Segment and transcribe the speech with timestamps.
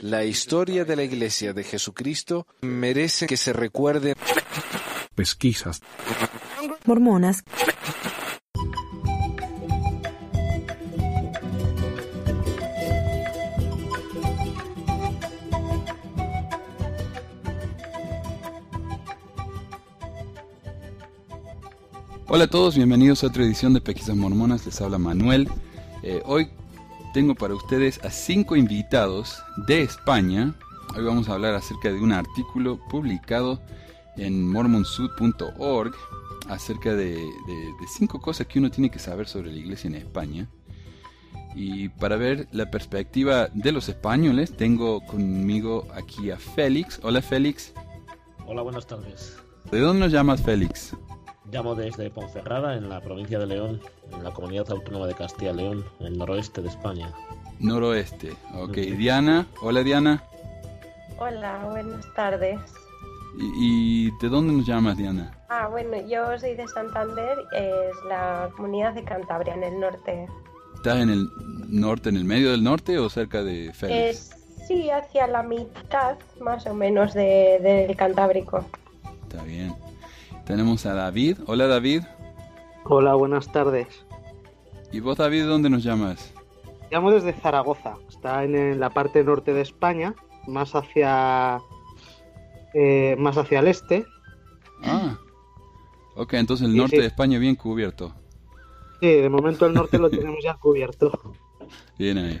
[0.00, 4.14] La historia de la Iglesia de Jesucristo merece que se recuerde.
[5.14, 5.80] Pesquisas.
[6.86, 7.42] Mormonas.
[22.32, 25.48] Hola a todos, bienvenidos a otra edición de Pesquisas Mormonas, les habla Manuel.
[26.04, 26.48] Eh, hoy
[27.12, 30.54] tengo para ustedes a cinco invitados de España.
[30.96, 33.60] Hoy vamos a hablar acerca de un artículo publicado
[34.16, 35.94] en mormonsud.org
[36.48, 40.48] acerca de, de, cinco cosas que uno tiene que saber sobre la iglesia en España.
[41.54, 47.00] Y para ver la perspectiva de los españoles, tengo conmigo aquí a Félix.
[47.02, 47.72] Hola Félix.
[48.46, 49.36] Hola, buenas tardes.
[49.70, 50.94] ¿De dónde nos llamas Félix?
[51.50, 53.80] Llamo desde Ponferrada, en la provincia de León,
[54.12, 57.12] en la comunidad autónoma de Castilla-León, en el noroeste de España.
[57.58, 58.72] Noroeste, ok.
[58.72, 60.22] Diana, hola Diana.
[61.18, 62.60] Hola, buenas tardes.
[63.38, 65.32] ¿Y, de dónde nos llamas, Diana?
[65.48, 70.26] Ah, bueno, yo soy de Santander, es la comunidad de Cantabria, en el norte.
[70.74, 71.28] ¿Estás en el
[71.68, 74.36] norte, en el medio del norte o cerca de Félix?
[74.66, 78.64] sí, hacia la mitad, más o menos, del Cantábrico.
[79.22, 79.74] Está bien.
[80.50, 81.38] Tenemos a David.
[81.46, 82.02] Hola David.
[82.82, 83.86] Hola, buenas tardes.
[84.90, 86.34] ¿Y vos David dónde nos llamas?
[86.90, 87.94] Llamo desde Zaragoza.
[88.08, 90.12] Está en la parte norte de España,
[90.48, 91.60] más hacia
[92.74, 94.04] eh, más hacia el este.
[94.82, 95.16] Ah.
[96.16, 98.12] Ok, entonces el norte de España bien cubierto.
[99.00, 101.32] Sí, de momento el norte lo tenemos ya cubierto.
[101.96, 102.40] Bien ahí.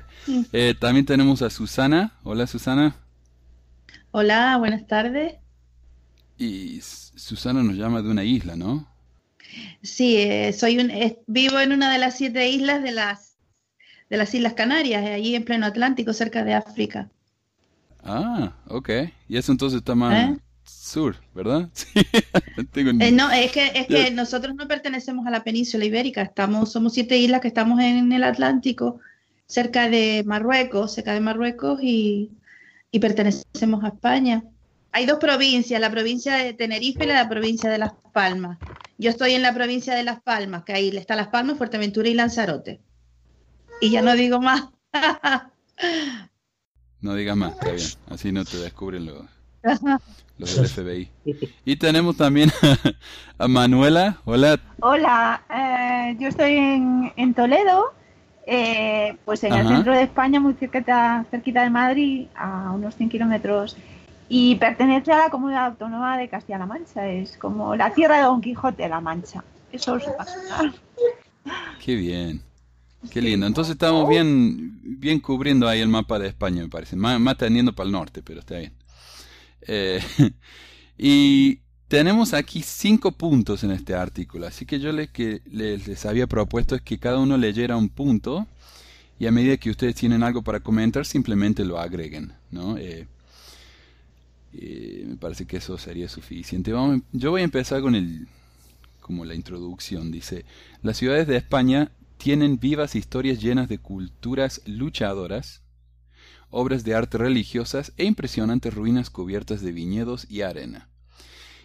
[0.52, 2.18] Eh, también tenemos a Susana.
[2.24, 2.96] Hola Susana.
[4.10, 5.36] Hola, buenas tardes.
[6.40, 8.88] Y Susana nos llama de una isla, ¿no?
[9.82, 10.90] Sí, eh, soy un,
[11.26, 13.36] vivo en una de las siete islas de las,
[14.08, 17.10] de las Islas Canarias, eh, allí en pleno Atlántico, cerca de África.
[18.02, 18.88] Ah, ok.
[19.28, 20.38] Y eso entonces está más ¿Eh?
[20.64, 21.68] sur, ¿verdad?
[22.72, 23.12] Sí.
[23.12, 27.18] no, es que, es que nosotros no pertenecemos a la península ibérica, estamos, somos siete
[27.18, 29.00] islas que estamos en el Atlántico,
[29.46, 32.30] cerca de Marruecos, cerca de Marruecos y,
[32.90, 34.44] y pertenecemos a España.
[34.92, 38.58] Hay dos provincias, la provincia de Tenerife y la provincia de Las Palmas.
[38.98, 42.14] Yo estoy en la provincia de Las Palmas, que ahí está Las Palmas, Fuerteventura y
[42.14, 42.80] Lanzarote.
[43.80, 44.68] Y ya no digo más.
[47.00, 47.88] no digas más, está bien.
[48.08, 49.24] Así no te descubren los,
[50.38, 51.08] los del FBI.
[51.64, 52.50] Y tenemos también
[53.38, 54.18] a, Manuela.
[54.24, 54.58] Hola.
[54.80, 56.56] Hola, eh, yo estoy
[57.16, 57.94] en, Toledo,
[58.44, 63.08] eh, pues en el centro de España, muy cerquita, cerquita de Madrid, a unos 100
[63.08, 63.76] kilómetros
[64.32, 67.04] y pertenece a la comunidad autónoma de Castilla-La Mancha.
[67.08, 69.42] Es como la tierra de Don Quijote de la Mancha.
[69.72, 70.72] Eso es pasa.
[71.84, 72.40] Qué bien.
[73.10, 73.44] Qué lindo.
[73.44, 76.94] Entonces estamos bien, bien cubriendo ahí el mapa de España, me parece.
[76.94, 78.72] Más, tendiendo para el norte, pero está bien.
[79.62, 80.00] Eh,
[80.96, 81.58] y
[81.88, 84.46] tenemos aquí cinco puntos en este artículo.
[84.46, 88.46] Así que yo les, que les, había propuesto es que cada uno leyera un punto
[89.18, 92.32] y a medida que ustedes tienen algo para comentar, simplemente lo agreguen.
[92.52, 92.78] ¿no?
[92.78, 93.08] Eh,
[94.52, 96.72] eh, me parece que eso sería suficiente.
[97.12, 98.26] Yo voy a empezar con el,
[99.00, 100.10] como la introducción.
[100.10, 100.44] Dice,
[100.82, 105.62] las ciudades de España tienen vivas historias llenas de culturas luchadoras,
[106.50, 110.88] obras de arte religiosas e impresionantes ruinas cubiertas de viñedos y arena.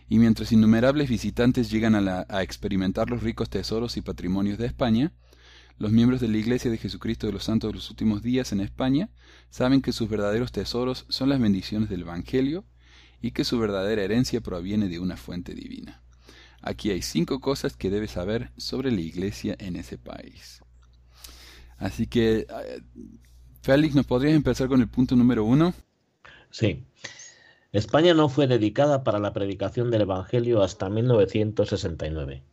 [0.07, 5.11] Y mientras innumerables visitantes llegan a, a experimentar los ricos tesoros y patrimonios de España,
[5.77, 8.61] los miembros de la Iglesia de Jesucristo de los Santos de los Últimos Días en
[8.61, 9.09] España
[9.49, 12.63] saben que sus verdaderos tesoros son las bendiciones del Evangelio
[13.25, 16.03] y que su verdadera herencia proviene de una fuente divina.
[16.61, 20.61] Aquí hay cinco cosas que debes saber sobre la iglesia en ese país.
[21.79, 22.81] Así que, eh,
[23.63, 25.73] Félix, ¿nos podrías empezar con el punto número uno?
[26.51, 26.85] Sí.
[27.71, 32.43] España no fue dedicada para la predicación del Evangelio hasta 1969.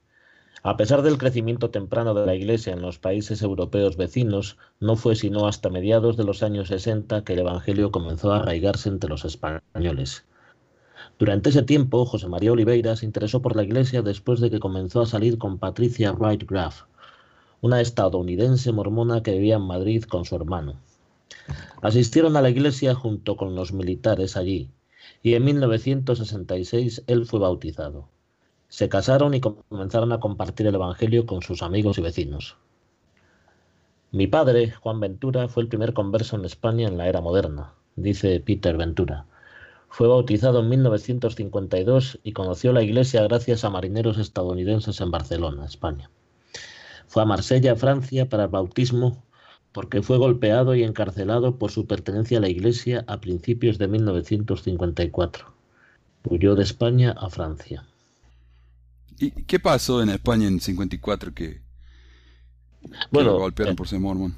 [0.62, 5.16] A pesar del crecimiento temprano de la Iglesia en los países europeos vecinos, no fue
[5.16, 9.26] sino hasta mediados de los años 60 que el Evangelio comenzó a arraigarse entre los
[9.26, 10.25] españoles.
[11.19, 15.00] Durante ese tiempo, José María Oliveira se interesó por la iglesia después de que comenzó
[15.03, 16.82] a salir con Patricia Wright Graff,
[17.61, 20.75] una estadounidense mormona que vivía en Madrid con su hermano.
[21.81, 24.70] Asistieron a la iglesia junto con los militares allí,
[25.23, 28.09] y en 1966 él fue bautizado.
[28.69, 32.56] Se casaron y comenzaron a compartir el Evangelio con sus amigos y vecinos.
[34.11, 38.41] Mi padre, Juan Ventura, fue el primer converso en España en la era moderna, dice
[38.41, 39.26] Peter Ventura.
[39.93, 46.11] Fue bautizado en 1952 y conoció la iglesia gracias a marineros estadounidenses en Barcelona, España.
[47.06, 49.23] Fue a Marsella, Francia, para el bautismo
[49.71, 55.53] porque fue golpeado y encarcelado por su pertenencia a la Iglesia a principios de 1954.
[56.25, 57.85] Huyó de España a Francia.
[59.19, 61.61] ¿Y qué pasó en España en 54 que,
[63.11, 64.37] bueno, lo golpearon eh, por ser mormón?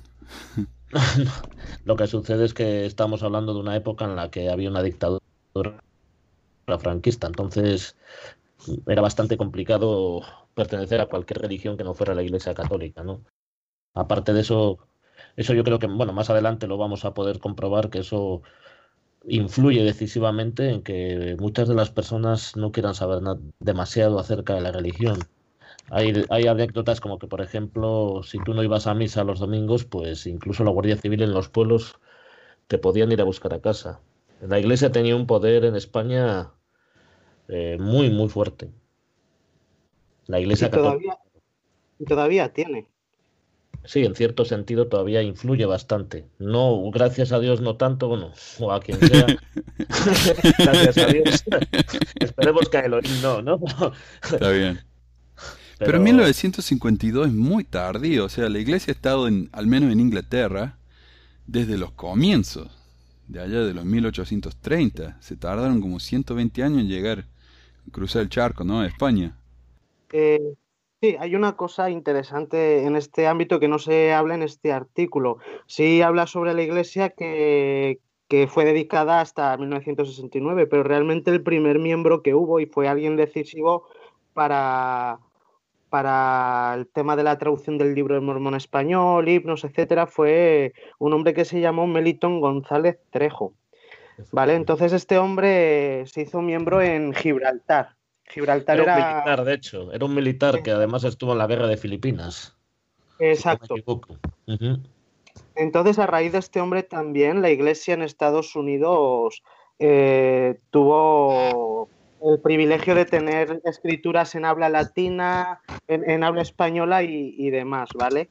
[1.84, 4.82] lo que sucede es que estamos hablando de una época en la que había una
[4.82, 5.24] dictadura
[6.78, 7.96] franquista, entonces
[8.86, 10.22] era bastante complicado
[10.54, 13.22] pertenecer a cualquier religión que no fuera la Iglesia Católica, ¿no?
[13.94, 14.78] Aparte de eso,
[15.36, 18.42] eso yo creo que, bueno, más adelante lo vamos a poder comprobar que eso
[19.26, 23.22] influye decisivamente en que muchas de las personas no quieran saber
[23.60, 25.20] demasiado acerca de la religión.
[25.90, 29.84] Hay, hay, anécdotas como que, por ejemplo, si tú no ibas a misa los domingos,
[29.84, 31.98] pues incluso la Guardia Civil en los pueblos
[32.68, 34.00] te podían ir a buscar a casa.
[34.46, 36.52] La Iglesia tenía un poder en España
[37.48, 38.70] eh, muy, muy fuerte.
[40.26, 41.18] La Iglesia y todavía,
[42.06, 42.88] todavía tiene.
[43.84, 46.26] Sí, en cierto sentido todavía influye bastante.
[46.38, 49.26] No, gracias a Dios no tanto, bueno, o a quien sea.
[50.58, 51.44] gracias a Dios.
[52.20, 53.60] Esperemos que a Elohim no, ¿no?
[54.22, 54.80] Está bien.
[55.78, 55.86] Pero...
[55.86, 59.92] Pero en 1952 es muy tardío, o sea, la iglesia ha estado, en, al menos
[59.92, 60.78] en Inglaterra,
[61.46, 62.83] desde los comienzos,
[63.28, 65.20] de allá de los 1830.
[65.20, 67.24] Se tardaron como 120 años en llegar,
[67.90, 68.80] cruzar el charco, ¿no?
[68.80, 69.36] A España.
[70.12, 70.54] Eh,
[71.00, 75.38] sí, hay una cosa interesante en este ámbito que no se habla en este artículo.
[75.66, 77.98] Sí habla sobre la iglesia que,
[78.28, 83.16] que fue dedicada hasta 1969, pero realmente el primer miembro que hubo y fue alguien
[83.16, 83.88] decisivo
[84.32, 85.18] para,
[85.94, 91.12] para el tema de la traducción del libro de Mormón español, himnos, etcétera, fue un
[91.12, 93.54] hombre que se llamó Melitón González Trejo.
[94.32, 94.56] ¿Vale?
[94.56, 97.94] Entonces este hombre se hizo miembro en Gibraltar.
[98.24, 101.68] Gibraltar era, un militar, de hecho, era un militar que además estuvo en la guerra
[101.68, 102.56] de Filipinas.
[103.20, 103.76] Exacto.
[105.54, 109.44] Entonces, a raíz de este hombre también la iglesia en Estados Unidos
[109.78, 111.88] eh, tuvo
[112.24, 118.28] el privilegio de tener escrituras en habla latina, en, habla española y, demás, ¿vale?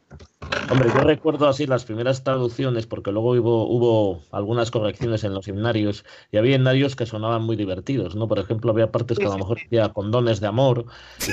[0.71, 5.47] Hombre, yo recuerdo así las primeras traducciones, porque luego hubo, hubo algunas correcciones en los
[5.47, 8.27] himnarios, y había himnarios que sonaban muy divertidos, ¿no?
[8.27, 10.85] Por ejemplo, había partes que a lo mejor decía condones de amor.
[11.17, 11.31] sí,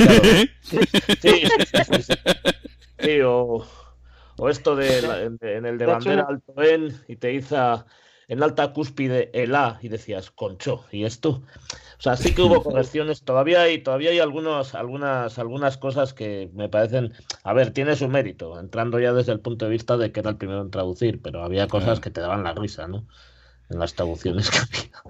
[0.62, 0.78] sí,
[1.20, 2.14] sí,
[2.98, 3.64] sí, o,
[4.48, 4.98] esto de,
[5.42, 7.84] en, el de bandera alto en, y te hizo
[8.30, 11.42] en alta cúspide el A, y decías concho, ¿y esto?
[11.98, 16.48] O sea, sí que hubo correcciones, todavía hay, todavía hay algunos, algunas, algunas cosas que
[16.54, 17.12] me parecen,
[17.42, 20.30] a ver, tiene su mérito, entrando ya desde el punto de vista de que era
[20.30, 23.04] el primero en traducir, pero había cosas que te daban la risa, ¿no?
[23.68, 25.02] En las traducciones que había.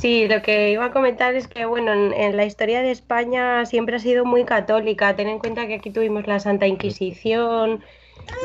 [0.00, 3.96] Sí, lo que iba a comentar es que, bueno, en, la historia de España siempre
[3.96, 5.16] ha sido muy católica.
[5.16, 7.82] Ten en cuenta que aquí tuvimos la Santa Inquisición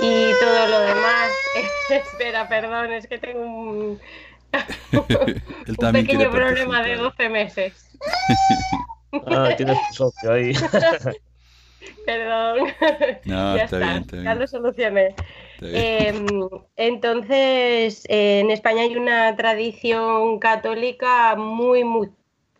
[0.01, 1.31] y todo lo demás.
[1.89, 4.00] Espera, perdón, es que tengo un,
[5.79, 7.97] un pequeño problema de 12 meses.
[9.27, 10.53] ah, tienes tu socio ahí.
[12.06, 12.74] Perdón.
[13.25, 15.15] No, ya está, Bien, Ya lo solucioné.
[15.62, 16.25] Em,
[16.75, 22.09] entonces, eh, en España hay una tradición católica muy, muy,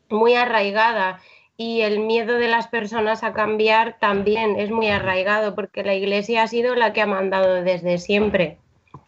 [0.10, 1.22] muy arraigada
[1.58, 6.44] y el miedo de las personas a cambiar también es muy arraigado porque la Iglesia
[6.44, 8.60] ha sido la que ha mandado desde siempre.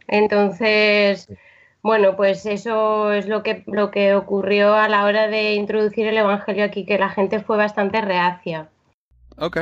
[0.08, 1.28] Entonces,
[1.84, 6.18] bueno, pues eso es lo que, lo que ocurrió a la hora de introducir el
[6.18, 8.70] Evangelio aquí, que la gente fue bastante reacia.
[9.38, 9.60] Ok.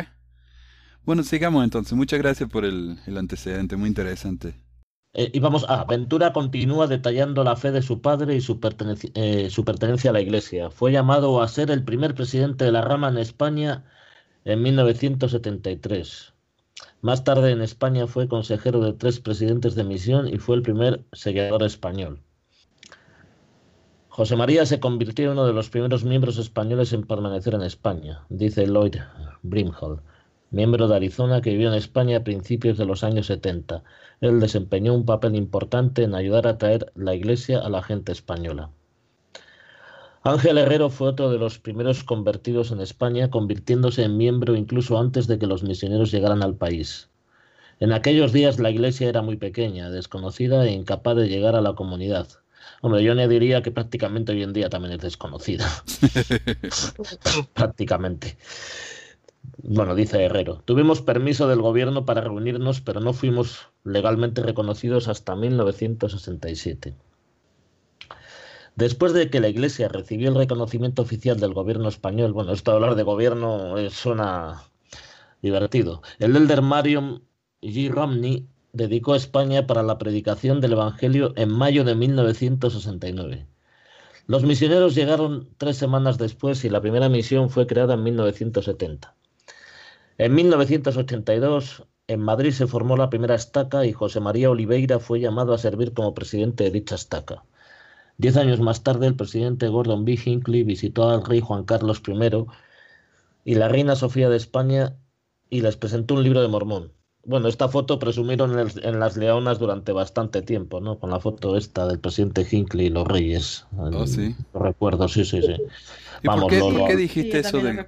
[1.03, 1.93] Bueno, sigamos entonces.
[1.93, 4.55] Muchas gracias por el, antecedente, muy interesante.
[5.17, 8.59] Eh, y vamos, a Ventura continúa detallando la fe de su padre y su,
[9.15, 10.69] eh, su pertenencia a la Iglesia.
[10.69, 13.83] Fue llamado a ser el primer presidente de la rama en España
[14.45, 16.33] en 1973.
[17.01, 21.03] Más tarde en España fue consejero de tres presidentes de misión y fue el primer
[21.13, 22.21] seguidor español.
[24.09, 28.23] José María se convirtió en uno de los primeros miembros españoles en permanecer en España,
[28.29, 28.97] dice Lloyd
[29.41, 30.01] Brimhall,
[30.51, 33.83] miembro de Arizona que vivió en España a principios de los años 70.
[34.21, 38.69] Él desempeñó un papel importante en ayudar a traer la Iglesia a la gente española.
[40.23, 45.27] Ángel Herrero fue otro de los primeros convertidos en España, convirtiéndose en miembro incluso antes
[45.27, 47.09] de que los misioneros llegaran al país.
[47.79, 51.75] En aquellos días la iglesia era muy pequeña, desconocida e incapaz de llegar a la
[51.75, 52.27] comunidad.
[52.81, 55.67] Hombre, yo le diría que prácticamente hoy en día también es desconocida.
[57.53, 58.37] prácticamente.
[59.63, 65.35] Bueno, dice Herrero, tuvimos permiso del gobierno para reunirnos, pero no fuimos legalmente reconocidos hasta
[65.35, 66.95] 1967.
[68.75, 72.75] Después de que la Iglesia recibió el reconocimiento oficial del gobierno español, bueno, esto de
[72.75, 74.63] hablar de gobierno suena
[75.41, 76.01] divertido.
[76.19, 77.23] El elder Marion
[77.61, 77.89] G.
[77.89, 83.47] Romney dedicó España para la predicación del Evangelio en mayo de 1969.
[84.27, 89.15] Los misioneros llegaron tres semanas después y la primera misión fue creada en 1970.
[90.17, 95.53] En 1982, en Madrid se formó la primera estaca y José María Oliveira fue llamado
[95.53, 97.43] a servir como presidente de dicha estaca.
[98.17, 100.17] Diez años más tarde, el presidente Gordon B.
[100.23, 102.45] Hinckley visitó al rey Juan Carlos I
[103.45, 104.95] y la reina Sofía de España
[105.51, 106.91] y les presentó un libro de Mormón.
[107.23, 110.97] Bueno, esta foto presumieron en, las Leonas durante bastante tiempo, ¿no?
[110.97, 113.67] Con la foto esta del presidente Hinckley y los reyes.
[113.77, 114.33] Oh, sí.
[114.53, 115.55] Lo recuerdo, sí, sí, sí.
[116.23, 117.85] Vamos, por, qué, ¿por, qué, dijiste eso del,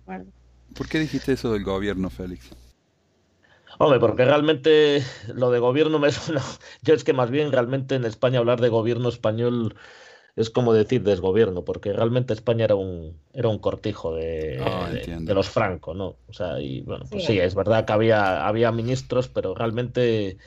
[0.80, 2.52] ¿Por qué dijiste eso del gobierno, Félix?
[3.80, 5.04] Hombre, porque realmente
[5.36, 6.42] lo de gobierno me suena.
[6.84, 9.76] Yo es que más bien realmente en España hablar de gobierno español
[10.38, 15.34] es como decir desgobierno, porque realmente España era un, era un cortijo de, ah, de,
[15.34, 16.16] los francos, ¿no?
[16.30, 20.38] O sea, y bueno, pues sí, es verdad que había, había ministros, pero realmente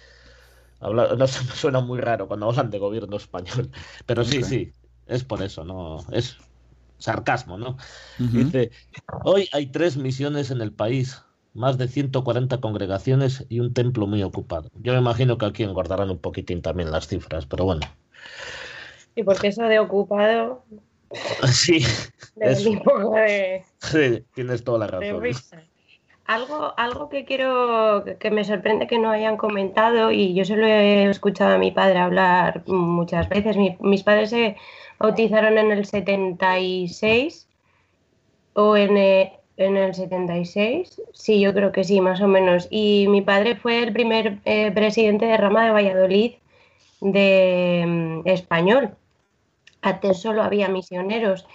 [0.81, 3.71] no se me suena muy raro cuando hablan de gobierno español.
[4.07, 4.73] Pero sí, sí,
[5.07, 5.99] es por eso, ¿no?
[6.11, 6.39] Es
[7.03, 7.77] sarcasmo, ¿no?
[8.19, 8.71] Dice,
[9.25, 11.23] hoy hay tres misiones en el país,
[11.55, 14.71] más de 140 congregaciones y un templo muy ocupado.
[14.77, 17.83] Yo me imagino que aquí engordarán un poquitín también las cifras, pero bueno.
[19.15, 20.65] Y porque eso de ocupado.
[21.53, 21.85] Sí.
[22.37, 22.55] De
[23.81, 25.23] Sí, tienes toda la razón.
[26.26, 30.67] Algo, algo que quiero, que me sorprende que no hayan comentado, y yo se lo
[30.67, 33.57] he escuchado a mi padre hablar muchas veces.
[33.81, 34.57] mis padres se
[34.99, 37.49] bautizaron en el 76
[38.55, 42.69] o en, eh, en el 76, sí, yo creo que sí, más o menos.
[42.71, 46.33] Y mi padre fue el primer eh, presidente de rama de Valladolid
[47.00, 48.97] de mm, español
[49.83, 51.47] antes solo había misioneros.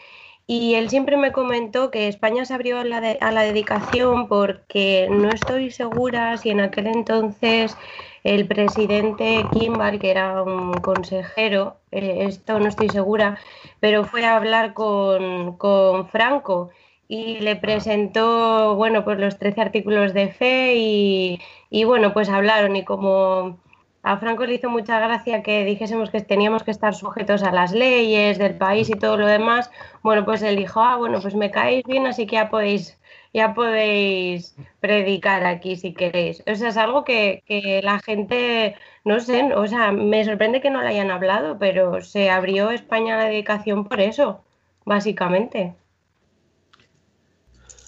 [0.50, 5.10] Y él siempre me comentó que España se abrió a la, a la dedicación porque
[5.12, 7.78] no estoy segura si en aquel entonces
[8.24, 13.38] el presidente Kimball, que era un consejero, eh, esto no estoy segura,
[13.82, 16.70] pero fue a hablar con, con, Franco
[17.10, 21.40] y le presentó, bueno, pues los 13 artículos de fe y,
[21.70, 23.60] y bueno, pues hablaron y como
[24.04, 27.72] a Franco le hizo mucha gracia que dijésemos que teníamos que estar sujetos a las
[27.74, 29.70] leyes del país y todo lo demás.
[30.04, 32.98] Bueno, pues él dijo, ah, bueno, pues me caéis bien, así que ya podéis,
[33.34, 36.42] ya podéis predicar aquí si queréis.
[36.48, 37.44] O sea, es algo que,
[37.84, 42.30] la gente, no sé, o sea, me sorprende que no le hayan hablado, pero se
[42.30, 44.44] abrió España a la dedicación por eso,
[44.86, 45.76] básicamente.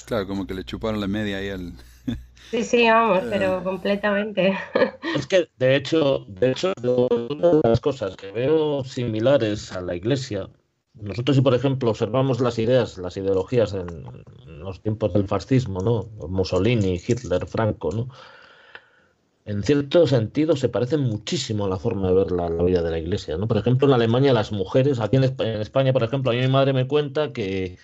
[0.06, 1.74] Claro, como que le chuparon la media ahí al,
[2.50, 3.64] Sí, sí, vamos, pero eh.
[3.64, 4.58] completamente.
[5.16, 6.74] Es que, de hecho, de hecho,
[7.30, 10.50] una de las cosas que veo similares a la Iglesia,
[10.94, 14.04] nosotros si por ejemplo observamos las ideas, las ideologías en,
[14.60, 16.28] los tiempos del fascismo, ¿no?
[16.28, 18.10] Mussolini, Hitler, Franco, ¿no?
[19.46, 23.00] En cierto sentido se parecen muchísimo a la forma de ver la, vida de la
[23.00, 23.48] Iglesia, ¿no?
[23.48, 26.74] Por ejemplo, en Alemania las mujeres, aquí en España, por ejemplo, a mí mi madre
[26.74, 27.78] me cuenta que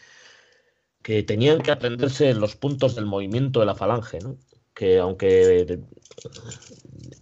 [1.05, 4.39] que tenían que aprenderse los puntos del movimiento de la falange, ¿no?
[4.75, 5.79] Que aunque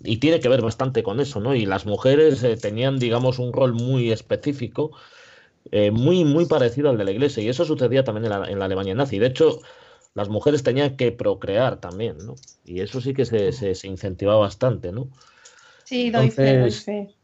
[0.04, 1.56] y tiene que ver bastante con eso, ¿no?
[1.56, 4.92] Y las mujeres eh, tenían, digamos, un rol muy específico,
[5.72, 8.60] eh, muy, muy parecido al de la iglesia, y eso sucedía también en la, en
[8.60, 9.20] la, Alemania nazi.
[9.20, 9.62] De hecho,
[10.14, 12.36] las mujeres tenían que procrear también, ¿no?
[12.66, 15.08] Y eso sí que se, se, incentivaba bastante, ¿no?
[15.86, 17.16] Sí, doy fe, doy fe.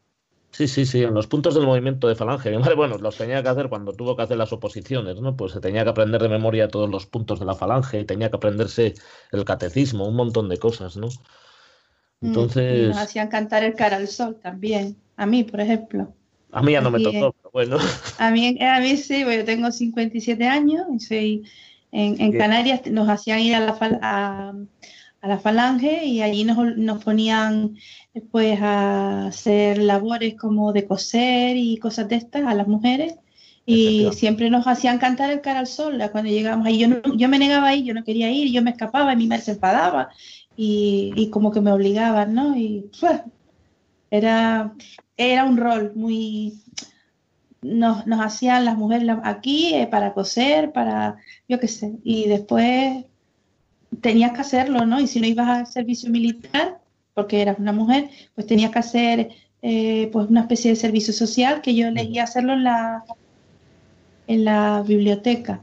[0.52, 2.50] Sí, sí, sí, en los puntos del movimiento de falange.
[2.50, 5.36] Mi madre, bueno, los tenía que hacer cuando tuvo que hacer las oposiciones, ¿no?
[5.36, 8.36] Pues se tenía que aprender de memoria todos los puntos de la falange, tenía que
[8.36, 8.94] aprenderse
[9.32, 11.08] el catecismo, un montón de cosas, ¿no?
[12.20, 12.88] Mm, Entonces.
[12.88, 14.96] nos hacían cantar el cara al sol también.
[15.16, 16.12] A mí, por ejemplo.
[16.52, 17.78] A mí ya no me tocó, pero bueno.
[18.18, 21.44] A mí, a mí sí, yo tengo 57 años y soy.
[21.92, 24.54] En, en Canarias nos hacían ir a la, a,
[25.20, 27.76] a la falange y allí nos, nos ponían
[28.14, 33.14] después a hacer labores como de coser y cosas de estas a las mujeres.
[33.66, 36.78] Y siempre nos hacían cantar el cara al sol cuando llegábamos ahí.
[36.78, 39.42] Yo, yo me negaba ahí, yo no quería ir, yo me escapaba y mi madre
[39.42, 40.08] se enfadaba
[40.56, 42.56] y, y como que me obligaban, ¿no?
[42.56, 42.90] Y
[44.10, 44.74] era,
[45.16, 46.54] era un rol muy...
[47.62, 53.04] Nos, nos hacían las mujeres aquí eh, para coser, para, yo qué sé, y después
[54.00, 55.00] tenías que hacerlo, ¿no?
[55.00, 56.80] Y si no ibas al servicio militar,
[57.14, 59.30] porque eras una mujer, pues tenías que hacer
[59.62, 63.04] eh, pues una especie de servicio social que yo elegí hacerlo en la,
[64.26, 65.62] en la biblioteca.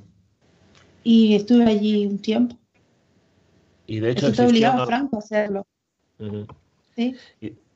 [1.04, 2.58] Y estuve allí un tiempo.
[3.88, 5.66] Y de hecho te obligaba a Franco a hacerlo.
[6.96, 7.16] ¿Sí?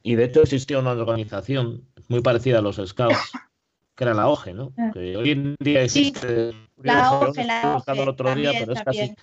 [0.03, 3.31] Y, de hecho existía una organización muy parecida a los Scouts,
[3.95, 4.73] que era la OGE, ¿no?
[4.77, 4.91] Ah.
[4.93, 6.51] Que hoy en día existe.
[6.81, 9.15] la OGE, la OGE, el otro día, pero es casi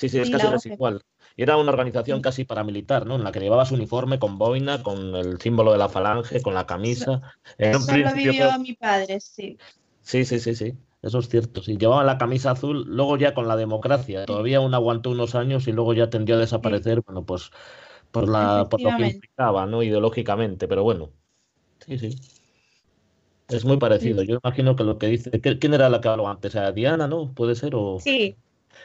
[0.00, 1.02] Sí, sí, es casi igual.
[1.36, 3.16] Era una organización casi paramilitar, ¿no?
[3.16, 6.64] En la que llevabas uniforme con boina, con el símbolo de la falange, con la
[6.64, 7.20] camisa.
[7.58, 9.58] Eso lo vivió mi padre, sí.
[10.00, 10.72] Sí, sí, sí, sí.
[11.02, 11.62] Eso es cierto.
[11.62, 14.24] Sí, llevaban la camisa azul, luego ya con la democracia.
[14.24, 17.50] Todavía uno aguantó unos años y luego ya tendió a desaparecer, bueno, pues
[18.10, 19.82] por, la, por lo que implicaba, ¿no?
[19.82, 21.10] Ideológicamente, pero bueno.
[21.86, 22.16] Sí, sí.
[23.48, 24.22] Es muy parecido.
[24.22, 25.30] Yo imagino que lo que dice.
[25.30, 26.54] ¿Quién era la que habló antes?
[26.54, 27.34] ¿Era Diana, no?
[27.34, 27.74] ¿Puede ser?
[27.74, 27.98] O...
[28.00, 28.34] Sí.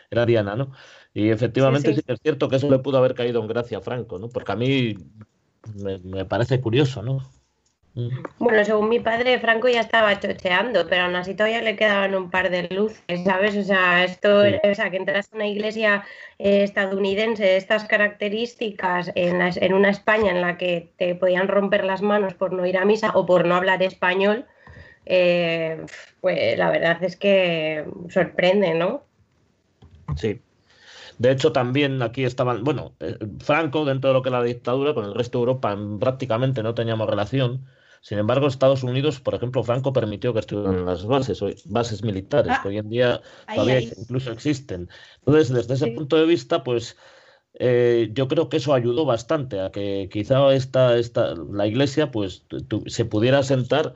[0.09, 0.71] Era Diana, ¿no?
[1.13, 4.19] Y efectivamente sí, es cierto que eso le pudo haber caído en gracia a Franco,
[4.19, 4.29] ¿no?
[4.29, 4.95] Porque a mí
[5.73, 7.19] me, parece curioso, ¿no?
[7.93, 8.09] Mm.
[8.39, 12.29] Bueno, según mi padre, Franco ya estaba chocheando, pero aún así todavía le quedaban un
[12.29, 13.55] par de luces, ¿sabes?
[13.55, 16.03] O sea, esto, o sea, que entras a una iglesia
[16.37, 21.85] eh, estadounidense de estas características en, en una España en la que te podían romper
[21.85, 24.45] las manos por no ir a misa o por no hablar español,
[25.05, 25.85] eh,
[26.19, 29.03] pues la verdad es que sorprende, ¿no?
[30.15, 30.41] Sí.
[31.17, 34.93] De hecho, también aquí estaban, bueno, eh, Franco, dentro de lo que era la dictadura,
[34.93, 37.65] con el resto de Europa prácticamente no teníamos relación.
[38.01, 42.53] Sin embargo, Estados Unidos, por ejemplo, Franco permitió que estuvieran en las bases, bases militares,
[42.61, 44.89] que hoy en día todavía incluso existen.
[45.19, 46.97] Entonces, desde ese punto de vista, pues
[47.55, 52.45] eh, yo creo que eso ayudó bastante a que quizá esta, esta, la Iglesia pues
[52.85, 53.95] se pudiera sentar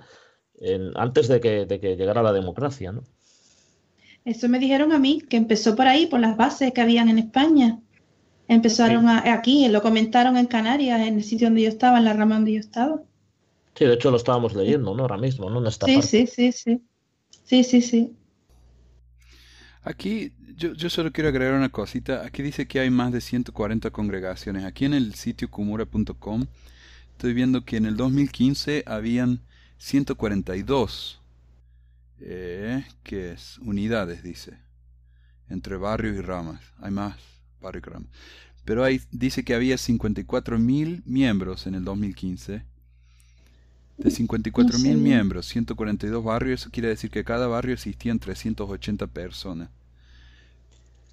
[0.96, 3.04] antes de que, de que llegara la democracia, ¿no?
[4.30, 7.18] Eso me dijeron a mí, que empezó por ahí, por las bases que habían en
[7.18, 7.80] España.
[8.48, 12.36] Empezaron aquí, lo comentaron en Canarias, en el sitio donde yo estaba, en la rama
[12.36, 13.02] donde yo estaba.
[13.74, 15.02] Sí, de hecho lo estábamos leyendo, ¿no?
[15.02, 15.60] Ahora mismo, ¿no?
[15.60, 16.80] En esta sí, sí, sí, sí.
[17.44, 18.14] Sí, sí, sí.
[19.82, 22.24] Aquí yo, yo, solo quiero agregar una cosita.
[22.24, 24.64] Aquí dice que hay más de 140 congregaciones.
[24.64, 26.46] Aquí en el sitio kumura.com
[27.14, 29.42] estoy viendo que en el 2015 habían
[29.80, 31.19] 142
[32.22, 34.58] eh, que es unidades, dice,
[35.50, 36.62] entre barrios y ramas.
[36.80, 37.18] Hay más
[37.62, 38.10] barrios y ramas.
[38.66, 42.64] Pero hay, dice que había 54.000 miembros en el 2015.
[43.98, 49.70] De 54.000 mil miembros, 142 barrios, eso quiere decir que cada barrio existían 380 personas.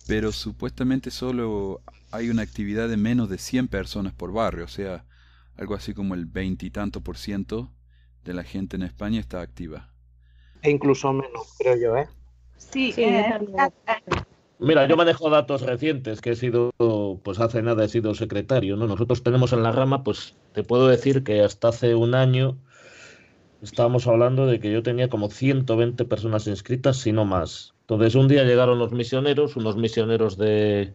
[0.07, 1.81] Pero supuestamente solo
[2.12, 5.05] hay una actividad de menos de 100 personas por barrio, o sea,
[5.57, 7.73] algo así como el veintitanto por ciento
[8.25, 9.90] de la gente en España está activa.
[10.66, 12.09] E incluso menos, creo yo, ¿eh?
[12.57, 13.38] Sí, eh,
[14.59, 16.72] Mira, yo manejo datos recientes, que he sido,
[17.22, 18.88] pues hace nada he sido secretario, ¿no?
[18.88, 22.59] Nosotros tenemos en la rama, pues te puedo decir que hasta hace un año
[23.62, 27.74] estábamos hablando de que yo tenía como 120 personas inscritas, si no más.
[27.83, 30.94] Entonces un día llegaron los misioneros, unos misioneros de,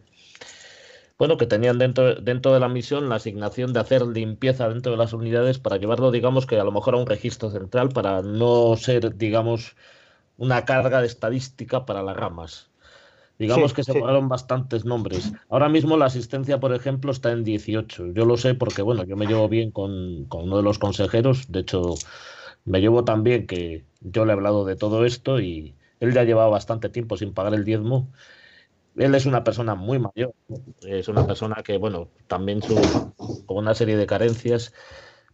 [1.22, 4.98] bueno, que tenían dentro, dentro de la misión la asignación de hacer limpieza dentro de
[4.98, 8.74] las unidades para llevarlo, digamos, que a lo mejor a un registro central para no
[8.76, 9.76] ser, digamos,
[10.36, 12.70] una carga de estadística para las ramas.
[13.38, 15.32] Digamos que se pagaron bastantes nombres.
[15.48, 18.14] Ahora mismo la asistencia, por ejemplo, está en 18.
[18.14, 21.52] Yo lo sé porque, bueno, yo me llevo bien con, con uno de los consejeros.
[21.52, 21.94] De hecho,
[22.64, 26.48] me llevo también que yo le he hablado de todo esto y él ya llevaba
[26.48, 28.08] bastante tiempo sin pagar el diezmo
[28.96, 30.34] él es una persona muy mayor,
[30.82, 32.74] es una persona que, bueno, también su,
[33.46, 34.72] con una serie de carencias,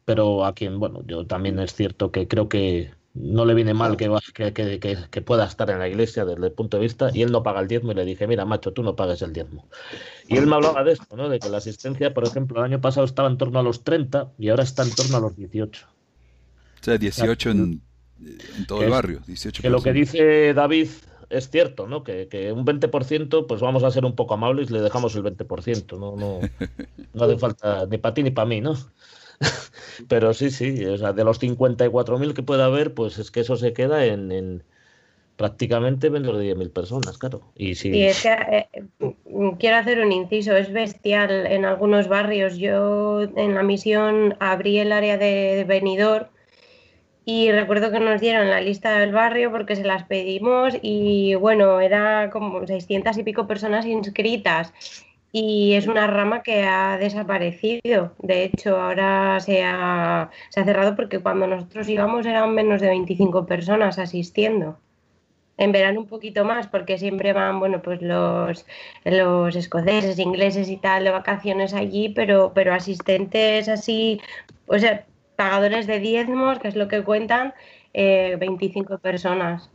[0.05, 3.97] pero a quien, bueno, yo también es cierto que creo que no le viene mal
[3.97, 7.33] que, que, que, pueda estar en la iglesia desde el punto de vista, y él
[7.33, 9.66] no paga el diezmo, y le dije, mira, macho, tú no pagues el diezmo.
[10.29, 11.29] Y él me hablaba de esto, ¿no?
[11.29, 14.33] De que la asistencia, por ejemplo, el año pasado estaba en torno a los 30
[14.38, 15.87] y ahora está en torno a los 18.
[16.81, 17.83] O sea, 18 en,
[18.57, 19.21] en todo el barrio.
[19.27, 20.88] 18 que lo que dice David
[21.31, 22.03] es cierto, ¿no?
[22.05, 25.25] Que, que, un 20%, pues vamos a ser un poco amables y le dejamos el
[25.25, 26.17] 20%, ¿no?
[26.17, 26.41] No,
[27.14, 28.75] no hace falta ni para ti ni para mí, ¿no?
[30.09, 33.57] Pero sí, sí, o sea, de los 54.000 que pueda haber, pues es que eso
[33.57, 34.62] se queda en, en
[35.37, 37.53] prácticamente menos de 10.000 personas, claro.
[37.55, 38.03] Y, sí.
[38.03, 38.69] es que eh,
[39.59, 42.57] quiero hacer un inciso, es bestial en algunos barrios.
[42.59, 45.64] Yo en la misión abrí el área de, de
[47.31, 51.79] y recuerdo que nos dieron la lista del barrio porque se las pedimos y bueno,
[51.79, 54.73] era como 600 y pico personas inscritas
[55.31, 58.14] y es una rama que ha desaparecido.
[58.19, 62.88] De hecho, ahora se ha, se ha cerrado porque cuando nosotros íbamos eran menos de
[62.88, 64.79] 25 personas asistiendo.
[65.59, 68.64] En verano un poquito más porque siempre van, bueno, pues los,
[69.05, 74.19] los escoceses, ingleses y tal de vacaciones allí, pero, pero asistentes así,
[74.67, 75.05] o sea,
[75.38, 77.55] pagadores de diezmos, que es lo que cuentan,
[77.94, 79.70] 25 eh, personas,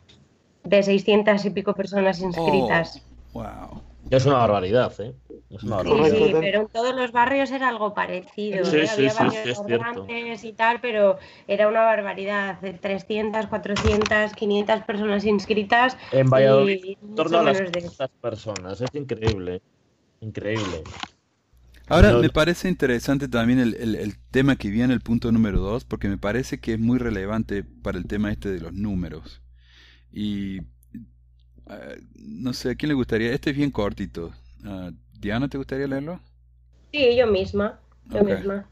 [0.64, 3.02] de 600 y pico personas inscritas.
[3.34, 3.82] Oh, wow.
[4.10, 5.16] Es una barbaridad, ¿eh?
[5.50, 6.18] Es una barbaridad.
[6.18, 8.66] Sí, sí, pero en todos los barrios era algo parecido.
[8.66, 8.88] Sí, ¿eh?
[8.88, 12.60] sí, Había sí, barrios y tal, pero era una barbaridad.
[12.82, 15.98] 300, 400, 500 personas inscritas.
[16.12, 18.82] En Valladolid, en torno a las 500 personas.
[18.82, 19.62] Es increíble.
[20.22, 20.86] Increíble.
[21.88, 26.08] Ahora me parece interesante también el, el, tema que viene, el punto número dos, porque
[26.08, 29.42] me parece que es muy relevante para el tema este de los números.
[30.12, 30.60] Y
[31.70, 33.34] eh, no sé, ¿a quién le gustaría?
[33.34, 34.32] Este es bien cortito.
[34.64, 36.20] Uh, Diana, ¿te gustaría leerlo?
[36.92, 37.80] Sí, yo misma.
[38.06, 38.70] Yo misma.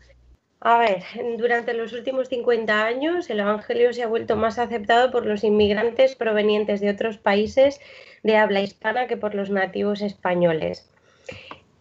[0.64, 1.04] A ver,
[1.40, 6.16] durante los últimos 50 años el Evangelio se ha vuelto más aceptado por los inmigrantes
[6.16, 7.80] provenientes de otros países
[8.22, 10.91] de habla hispana que por los nativos españoles.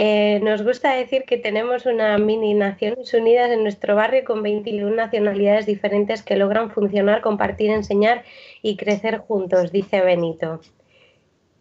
[0.02, 4.96] Eh, nos gusta decir que tenemos una mini Naciones Unidas en nuestro barrio con 21
[4.96, 8.24] nacionalidades diferentes que logran funcionar, compartir, enseñar
[8.62, 10.62] y crecer juntos, dice Benito.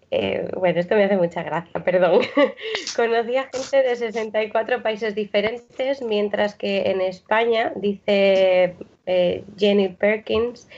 [0.10, 2.21] Eh, bueno, esto me hace mucha gracia, perdón.
[2.95, 8.73] Conocí a gente de 64 países diferentes, mientras que en España, dice
[9.06, 10.69] eh, Jenny Perkins,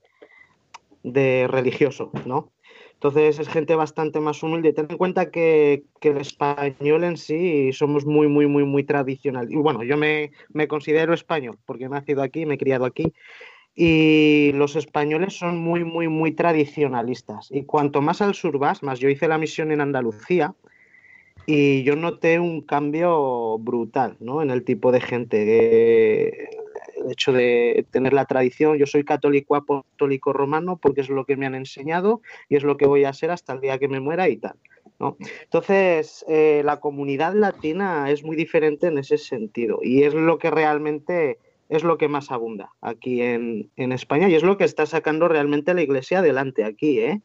[1.02, 2.52] de religioso, ¿no?
[2.92, 4.72] Entonces es gente bastante más humilde.
[4.72, 9.50] Ten en cuenta que, el español en sí somos muy, muy, muy, muy tradicional.
[9.50, 13.12] Y bueno, yo me, me, considero español porque he nacido aquí, me he criado aquí.
[13.74, 17.50] Y los españoles son muy, muy, muy tradicionalistas.
[17.50, 20.54] Y cuanto más al sur vas, más yo hice la misión en Andalucía,
[21.46, 24.42] y yo noté un cambio brutal ¿no?
[24.42, 26.48] en el tipo de gente.
[26.96, 31.36] el hecho de tener la tradición, yo soy católico apostólico romano porque es lo que
[31.36, 34.00] me han enseñado y es lo que voy a ser hasta el día que me
[34.00, 34.56] muera y tal.
[34.98, 35.16] ¿no?
[35.42, 40.50] Entonces, eh, la comunidad latina es muy diferente en ese sentido y es lo que
[40.50, 44.86] realmente es lo que más abunda aquí en, en España y es lo que está
[44.86, 47.20] sacando realmente la iglesia adelante aquí, ¿eh?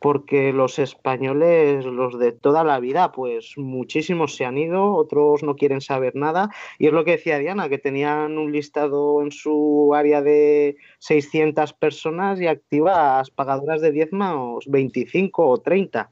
[0.00, 5.56] Porque los españoles, los de toda la vida, pues muchísimos se han ido, otros no
[5.56, 6.50] quieren saber nada.
[6.78, 11.72] Y es lo que decía Diana, que tenían un listado en su área de 600
[11.72, 16.10] personas y activas pagadoras de diezmos 25 o 30.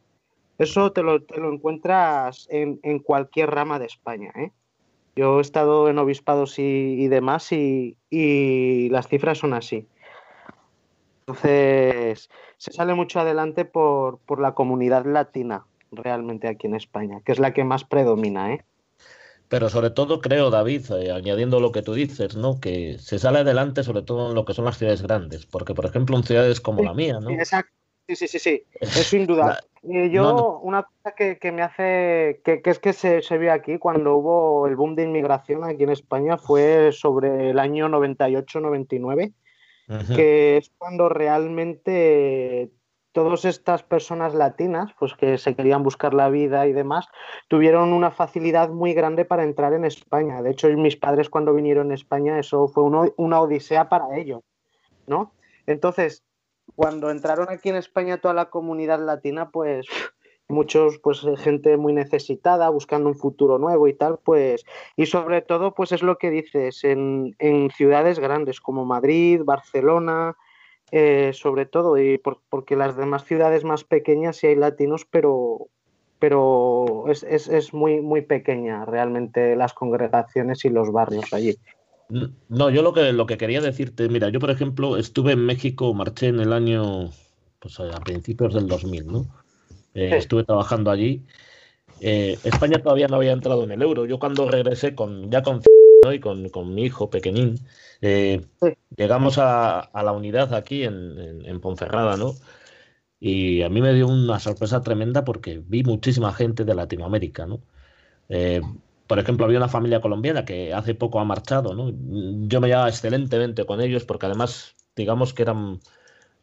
[0.58, 4.32] Eso te lo, te lo encuentras en, en, cualquier rama de España.
[4.36, 4.50] ¿eh?
[5.14, 9.86] Yo he estado en obispados y, y demás y, y las cifras son así.
[11.28, 17.32] Entonces, se sale mucho adelante por, por, la comunidad latina, realmente aquí en España, que
[17.32, 18.64] es la que más predomina, ¿eh?
[19.48, 22.60] Pero sobre todo creo, David, eh, añadiendo lo que tú dices, ¿no?
[22.60, 25.86] Que se sale adelante sobre todo en lo que son las ciudades grandes, porque por
[25.86, 27.30] ejemplo en ciudades como la mía, ¿no?
[27.30, 27.72] Exacto.
[28.08, 29.58] Sí, sí, sí, sí, es sin duda.
[29.82, 33.52] Y yo, una cosa que, que, me hace, que, que es que se, se vio
[33.52, 39.32] aquí cuando hubo el boom de inmigración aquí en España fue sobre el año 98-99
[40.14, 42.70] que es cuando realmente
[43.12, 47.08] todas estas personas latinas, pues que se querían buscar la vida y demás,
[47.48, 50.42] tuvieron una facilidad muy grande para entrar en España.
[50.42, 52.82] De hecho, mis padres cuando vinieron a España, eso fue
[53.16, 54.42] una odisea para ellos,
[55.06, 55.32] ¿no?
[55.66, 56.24] Entonces,
[56.74, 59.86] cuando entraron aquí en España toda la comunidad latina, pues
[60.48, 64.64] muchos pues eh, gente muy necesitada buscando un futuro nuevo y tal pues
[64.96, 70.36] y sobre todo pues es lo que dices en, en ciudades grandes como Madrid Barcelona
[70.92, 75.68] eh, sobre todo y porque las demás ciudades más pequeñas sí hay latinos pero
[76.18, 81.56] pero es, es, es muy muy pequeña realmente las congregaciones y los barrios allí.
[82.48, 85.92] No yo lo que lo que quería decirte mira yo por ejemplo estuve en México
[85.92, 87.10] marché en el año
[87.58, 89.26] pues a principios del 2000 no
[89.96, 91.24] eh, estuve trabajando allí.
[92.00, 94.04] Eh, España todavía no había entrado en el euro.
[94.04, 95.62] Yo cuando regresé con ya con
[96.12, 97.58] y con, mi hijo pequeñín,
[98.00, 98.40] eh,
[98.96, 102.34] llegamos a, la unidad aquí en, Ponferrada, ¿no?
[103.18, 107.60] Y a mí me dio una sorpresa tremenda porque vi muchísima gente de Latinoamérica, ¿no?
[109.06, 111.90] por ejemplo, había una familia colombiana que hace poco ha marchado, ¿no?
[112.48, 115.80] Yo me llevaba excelentemente con ellos porque además, digamos que eran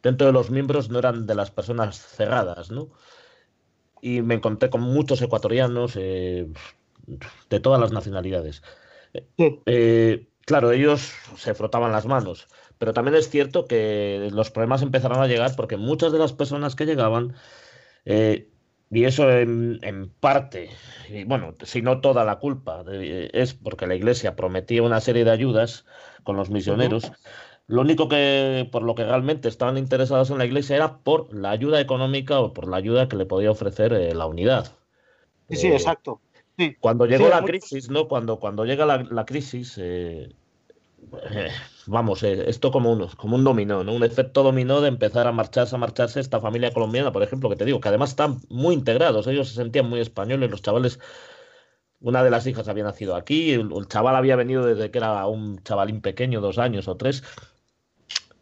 [0.04, 2.90] dentro de los miembros no eran de las personas cerradas, ¿no?
[4.04, 6.52] Y me encontré con muchos ecuatorianos eh,
[7.50, 8.62] de todas las nacionalidades.
[9.66, 15.22] Eh, claro, ellos se frotaban las manos, pero también es cierto que los problemas empezaron
[15.22, 17.36] a llegar porque muchas de las personas que llegaban,
[18.04, 18.50] eh,
[18.92, 20.70] y eso en, parte,
[21.08, 25.32] y bueno, si no toda la culpa, es porque la Iglesia prometía una serie de
[25.32, 25.86] ayudas
[26.24, 27.10] con los misioneros.
[27.68, 31.52] Lo único que por lo que realmente estaban interesados en la Iglesia era por la
[31.52, 34.76] ayuda económica o por la ayuda que le podía ofrecer eh, la unidad.
[35.50, 36.22] Sí, sí, exacto.
[36.80, 38.08] Cuando llegó la crisis, ¿no?
[38.08, 40.30] Cuando, cuando llega la, crisis, eh,
[41.32, 41.50] eh,
[41.88, 43.94] vamos, eh, esto como un, como un dominó, ¿no?
[43.94, 47.56] Un efecto dominó de empezar a marcharse, a marcharse esta familia colombiana, por ejemplo, que
[47.56, 51.00] te digo, que además están muy integrados, ellos se sentían muy españoles, los chavales,
[52.00, 55.62] una de las hijas había nacido aquí, el, chaval había venido desde que era un
[55.64, 57.24] chavalín pequeño, dos años o tres,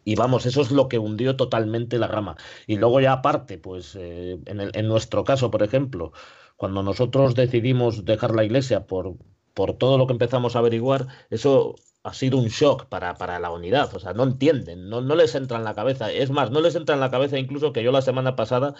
[0.04, 2.36] y vamos, eso es lo que hundió totalmente la rama.
[2.66, 6.12] Y luego ya aparte, pues en, en nuestro caso, por ejemplo,
[6.56, 9.16] cuando nosotros decidimos dejar la iglesia por,
[9.54, 13.50] por todo lo que empezamos a averiguar, eso ha sido un shock para, para la
[13.50, 13.94] unidad.
[13.94, 16.10] O sea, no entienden, no, no les entra en la cabeza.
[16.12, 18.74] Es más, no les entra en la cabeza incluso que yo la semana pasada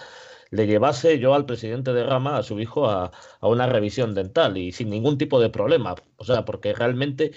[0.50, 4.56] le llevase yo al presidente de Rama, a su hijo, a, a, una revisión dental
[4.58, 5.94] y sin ningún tipo de problema.
[6.16, 7.32] O sea, porque realmente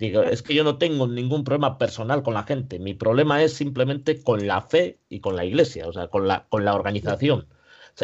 [0.00, 2.78] digo, es que yo no tengo ningún problema personal con la gente.
[2.78, 6.46] Mi problema es simplemente con la fe y con la iglesia, o sea, con la,
[6.48, 7.46] con la organización.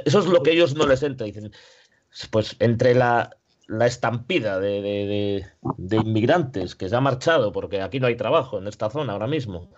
[0.05, 1.27] eso es lo que ellos no les entra.
[1.27, 1.53] Dicen,
[2.31, 3.31] pues entre la,
[3.81, 5.45] estampida de,
[5.79, 9.71] inmigrantes que se ha marchado, porque aquí no hay trabajo en esta zona ahora mismo,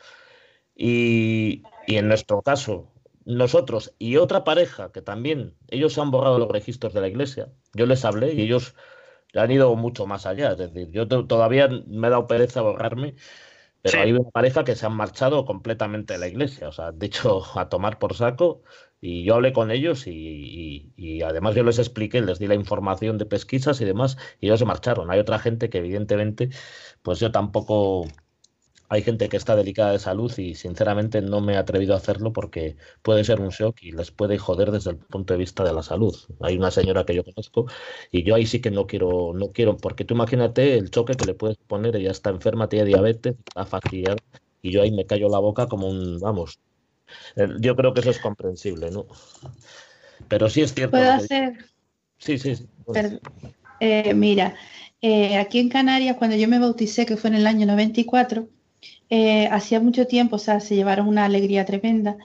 [0.74, 2.92] y, en nuestro caso,
[3.24, 7.86] nosotros y otra pareja que también, ellos han borrado los registros de la iglesia, yo
[7.86, 8.74] les hablé y ellos
[9.34, 13.14] han ido mucho más allá, es decir, yo todavía me he dado pereza borrarme,
[13.82, 17.06] pero hay una pareja que se han marchado completamente de la iglesia, o sea, de
[17.06, 18.62] hecho, a tomar por saco,
[19.00, 23.26] y yo hablé con ellos y, además yo les expliqué, les di la información de
[23.26, 25.10] pesquisas y demás, y ellos se marcharon.
[25.10, 26.50] Hay otra gente que evidentemente,
[27.02, 28.06] pues yo tampoco,
[28.88, 32.32] hay gente que está delicada de salud y sinceramente no me he atrevido a hacerlo
[32.32, 35.72] porque puede ser un shock y les puede joder desde el punto de vista de
[35.72, 36.16] la salud.
[36.40, 37.66] Hay una señora que yo conozco
[38.10, 41.26] y yo ahí sí que no quiero, no quiero, porque tú imagínate el choque que
[41.26, 44.16] le puedes poner, ella está enferma, tiene diabetes, está fastidiada
[44.62, 46.58] y yo ahí me callo la boca como un, vamos,
[47.36, 49.06] eh, yo creo que eso es comprensible, ¿no?
[50.28, 50.96] Pero sí es cierto.
[50.96, 51.66] ¿Puedo hacer?
[52.18, 52.66] Sí, sí.
[53.80, 54.56] Eh, mira,
[55.00, 58.48] eh, aquí en Canarias, cuando yo me bauticé, que fue en el año 94,
[59.50, 62.16] hacía mucho tiempo, o sea, se llevaron una alegría tremenda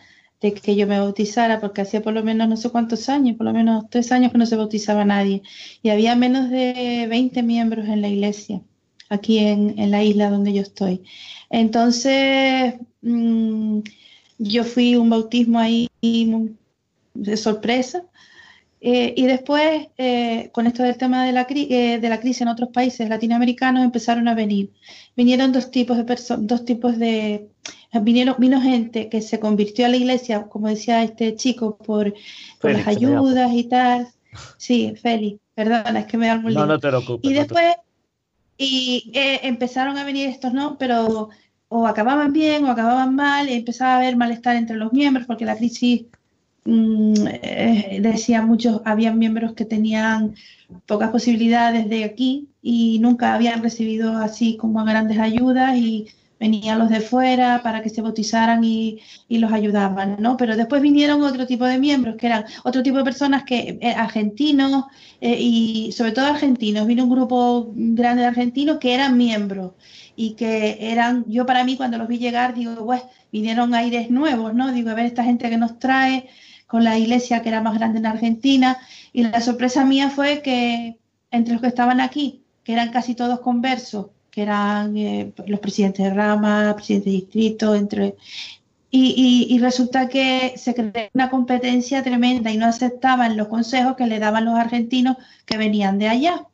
[0.42, 3.46] de que yo me bautizara, porque hacía por lo menos no sé cuántos años, por
[3.46, 5.42] lo menos tres años que no se bautizaba nadie.
[5.82, 8.62] Y había menos de 20 miembros en la iglesia,
[9.10, 11.04] aquí en, en la isla donde yo estoy.
[11.50, 13.80] Entonces, mmm,
[14.38, 15.90] yo fui un bautismo ahí
[17.14, 18.06] de sorpresa.
[18.86, 22.50] Eh, y después, eh, con esto del tema de la, eh, de la crisis en
[22.50, 24.74] otros países latinoamericanos, empezaron a venir.
[25.16, 27.48] Vinieron dos tipos de personas, dos tipos de...
[28.02, 32.14] Vinieron, vino gente que se convirtió a la iglesia, como decía este chico, por,
[32.62, 34.10] las ayudas y tal.
[34.58, 36.90] Sí, Félix, perdona, es que me da el No, no te
[37.22, 37.76] Y después,
[38.58, 40.78] y empezaron a venir estos, ¿no?
[40.78, 41.30] Pero
[41.70, 45.46] o acababan bien o acababan mal, y empezaba a haber malestar entre los miembros porque
[45.46, 46.06] la crisis
[46.66, 50.36] mm, eh, decía muchos, había miembros que tenían
[50.86, 56.08] pocas posibilidades de aquí y nunca habían recibido así como grandes ayudas y
[56.44, 59.00] venían los de fuera para que se bautizaran y,
[59.30, 60.36] los ayudaban, ¿no?
[60.36, 63.94] Pero después vinieron otro tipo de miembros, que eran otro tipo de personas que, eh,
[63.96, 64.86] argentinos
[65.22, 69.72] eh, y sobre todo argentinos, vino un grupo grande de argentinos que eran miembros
[70.16, 74.54] y que eran, yo para mí cuando los vi llegar, digo, pues vinieron aires nuevos,
[74.54, 74.72] ¿no?
[74.74, 76.28] Digo, a ver esta gente que nos trae
[76.74, 78.80] con la iglesia que era más grande en Argentina
[79.12, 80.98] y la sorpresa mía fue que
[81.30, 86.04] entre los que estaban aquí, que eran casi todos conversos, que eran eh, los presidentes
[86.04, 88.16] de rama, presidentes de distrito, entre...
[88.90, 94.08] Y, y, resulta que se creó una competencia tremenda y no aceptaban los consejos que
[94.08, 96.48] le daban los argentinos que venían de allá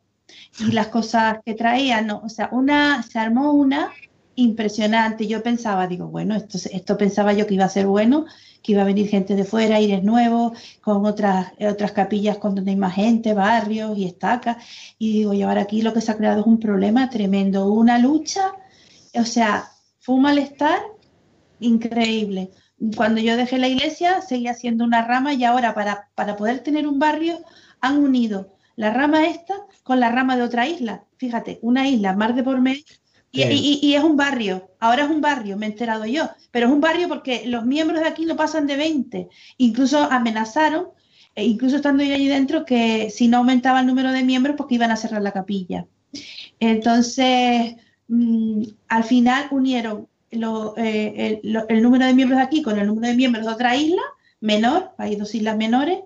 [0.58, 2.20] y las cosas que traían, ¿no?
[2.22, 3.90] o sea, una, se armó una
[4.40, 5.26] impresionante.
[5.26, 8.26] Yo pensaba, digo, bueno, esto, pensaba yo que iba a ser bueno,
[8.62, 12.72] que iba a venir gente de fuera, aires nuevos, con otras, otras capillas con donde
[12.72, 14.56] hay más gente, barrios y estacas.
[14.98, 17.98] Y digo, y ahora aquí lo que se ha creado es un problema tremendo, una
[17.98, 18.52] lucha,
[19.14, 20.80] o sea, fue un malestar
[21.60, 22.50] increíble.
[22.96, 26.86] Cuando yo dejé la iglesia, seguía siendo una rama y ahora para, para poder tener
[26.86, 27.38] un barrio
[27.80, 31.04] han unido la rama esta con la rama de otra isla.
[31.18, 32.82] Fíjate, una isla mar de por medio
[33.32, 36.80] Y, es un barrio, ahora es un barrio, me he enterado yo, pero es un
[36.80, 39.28] barrio porque los miembros de aquí no pasan de 20.
[39.58, 40.88] Incluso amenazaron,
[41.36, 44.74] e incluso estando yo allí dentro, que si no aumentaba el número de miembros, porque
[44.74, 45.86] iban a cerrar la capilla.
[46.58, 47.76] Entonces,
[48.08, 53.16] mm, al final unieron eh, el, número de miembros de aquí con el número de
[53.16, 54.02] miembros de otra isla
[54.40, 55.98] menor, hay dos islas menores,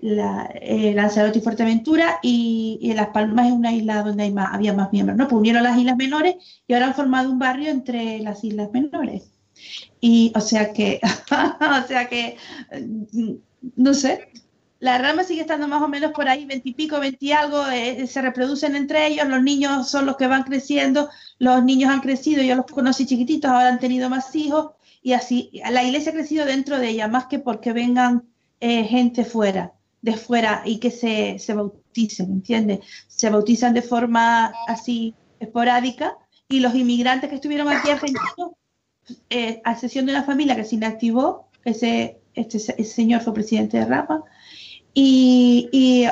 [0.00, 4.72] la, eh, Lanzarote y Fuerteventura, y, Las Palmas es una isla donde hay más, había
[4.72, 5.28] más miembros, ¿no?
[5.28, 9.30] Pues unieron las islas menores y ahora han formado un barrio entre las islas menores.
[10.00, 11.00] Y o sea que,
[11.84, 12.36] o sea que,
[13.12, 13.32] mm,
[13.76, 14.28] no sé,
[14.78, 18.76] la rama sigue estando más o menos por ahí, veintipico, veinti algo, eh, se reproducen
[18.76, 22.66] entre ellos, los niños son los que van creciendo, los niños han crecido, yo los
[22.66, 26.90] conocí chiquititos, ahora han tenido más hijos, y así, la iglesia ha crecido dentro de
[26.90, 28.24] ella, más que porque vengan
[28.60, 29.72] eh, gente fuera,
[30.06, 32.78] de fuera, y que se, se bauticen, ¿entiendes?
[33.08, 36.16] Se bautizan de forma así esporádica,
[36.48, 38.52] y los inmigrantes que estuvieron aquí argentinos,
[39.30, 43.78] eh, a sesión de una familia que se inactivó, ese, este, ese señor fue presidente
[43.78, 44.22] de Rapa,
[44.94, 46.06] y,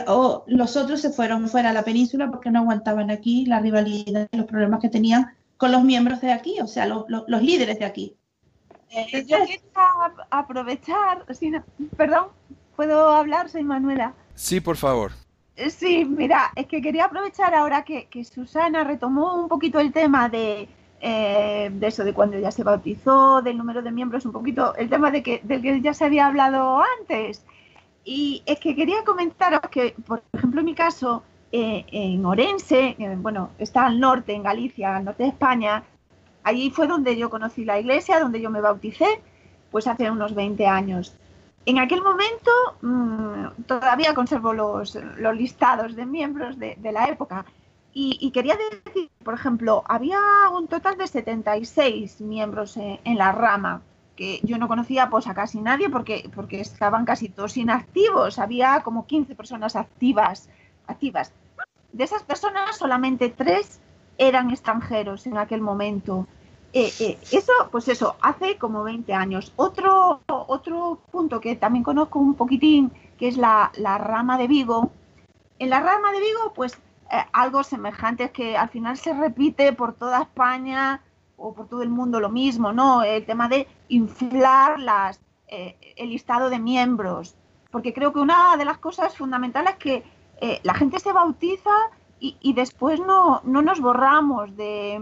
[0.48, 4.37] los otros se fueron fuera a la península porque no aguantaban aquí la rivalidad y
[4.37, 8.16] los problemas que tenían con los miembros de aquí, o sea, los, líderes de aquí.
[8.90, 9.61] Eh, yo quería
[10.30, 11.24] aprovechar,
[11.96, 12.26] perdón,
[12.76, 13.48] ¿puedo hablar?
[13.48, 14.14] Soy Manuela.
[14.34, 15.12] Sí, por favor.
[15.56, 20.28] Eh, sí, mira, es que quería aprovechar ahora que, Susana retomó un poquito el tema
[20.28, 20.68] de,
[21.00, 24.88] eh, de eso, de cuando ya se bautizó, del número de miembros, un poquito el
[24.88, 27.44] tema de que, del que ya se había hablado antes.
[28.04, 33.50] Y es que quería comentaros que, por ejemplo, en mi caso, eh, en Orense, bueno,
[33.58, 35.84] está al norte, en Galicia, al norte de España,
[36.42, 39.20] allí fue donde yo conocí la iglesia, donde yo me bauticé,
[39.70, 41.16] pues hace unos 20 años.
[41.66, 42.50] En aquel momento
[42.83, 44.96] mm, todavía conservo los,
[45.35, 47.44] listados de miembros de, la época.
[47.96, 50.18] Y, quería decir, por ejemplo, había
[50.53, 53.83] un total de 76 miembros en la rama
[54.16, 58.83] que yo no conocía pues a casi nadie porque, porque estaban casi todos inactivos, había
[58.83, 60.48] como 15 personas activas,
[60.87, 61.33] activas.
[61.92, 63.81] De esas personas solamente tres
[64.18, 66.27] eran extranjeros en aquel momento.
[66.76, 69.52] Eh, eh, eso, pues eso, hace como 20 años.
[69.54, 74.90] Otro, otro punto que también conozco un poquitín, que es la, rama de Vigo.
[75.60, 76.76] En la rama de Vigo, pues
[77.12, 81.00] eh, algo semejante es que al final se repite por toda España,
[81.37, 83.04] o por todo el mundo lo mismo, ¿no?
[83.04, 87.37] El tema de inflar las, el listado de miembros.
[87.70, 91.70] Porque creo que una de las cosas fundamentales es que la gente se bautiza
[92.18, 95.00] y, después no, no, nos borramos de,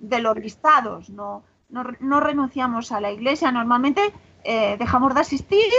[0.00, 3.52] de los listados, no, no, renunciamos a la iglesia.
[3.52, 4.12] Normalmente
[4.44, 5.72] eh, dejamos de asistir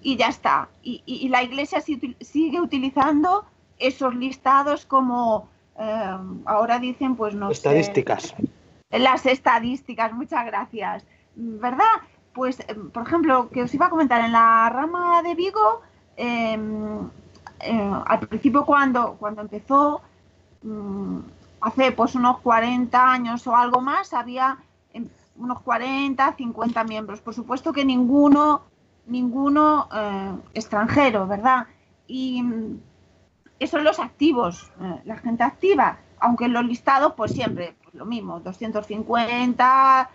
[0.00, 0.68] y ya está.
[0.82, 3.44] Y, la iglesia sigue utilizando
[3.78, 5.48] esos listados como
[6.46, 8.34] ahora dicen, pues no Estadísticas
[8.90, 11.04] las estadísticas, muchas gracias.
[11.34, 11.84] ¿Verdad?
[12.32, 15.82] Pues, em, por ejemplo, que os iba a comentar, en la rama de Vigo,
[16.16, 16.58] eh,
[18.06, 20.02] al principio cuando, cuando empezó,
[20.62, 21.18] mm,
[21.66, 24.58] hace pues unos 40 años o algo más, había
[24.92, 27.20] em, unos 40, 50 miembros.
[27.20, 28.62] Por supuesto que ninguno,
[29.06, 31.66] ninguno eh, extranjero, ¿verdad?
[32.06, 32.80] Y mm,
[33.58, 38.04] esos son los activos, eh, la gente activa, aunque en los listados, pues siempre, lo
[38.04, 40.10] mismo, 250,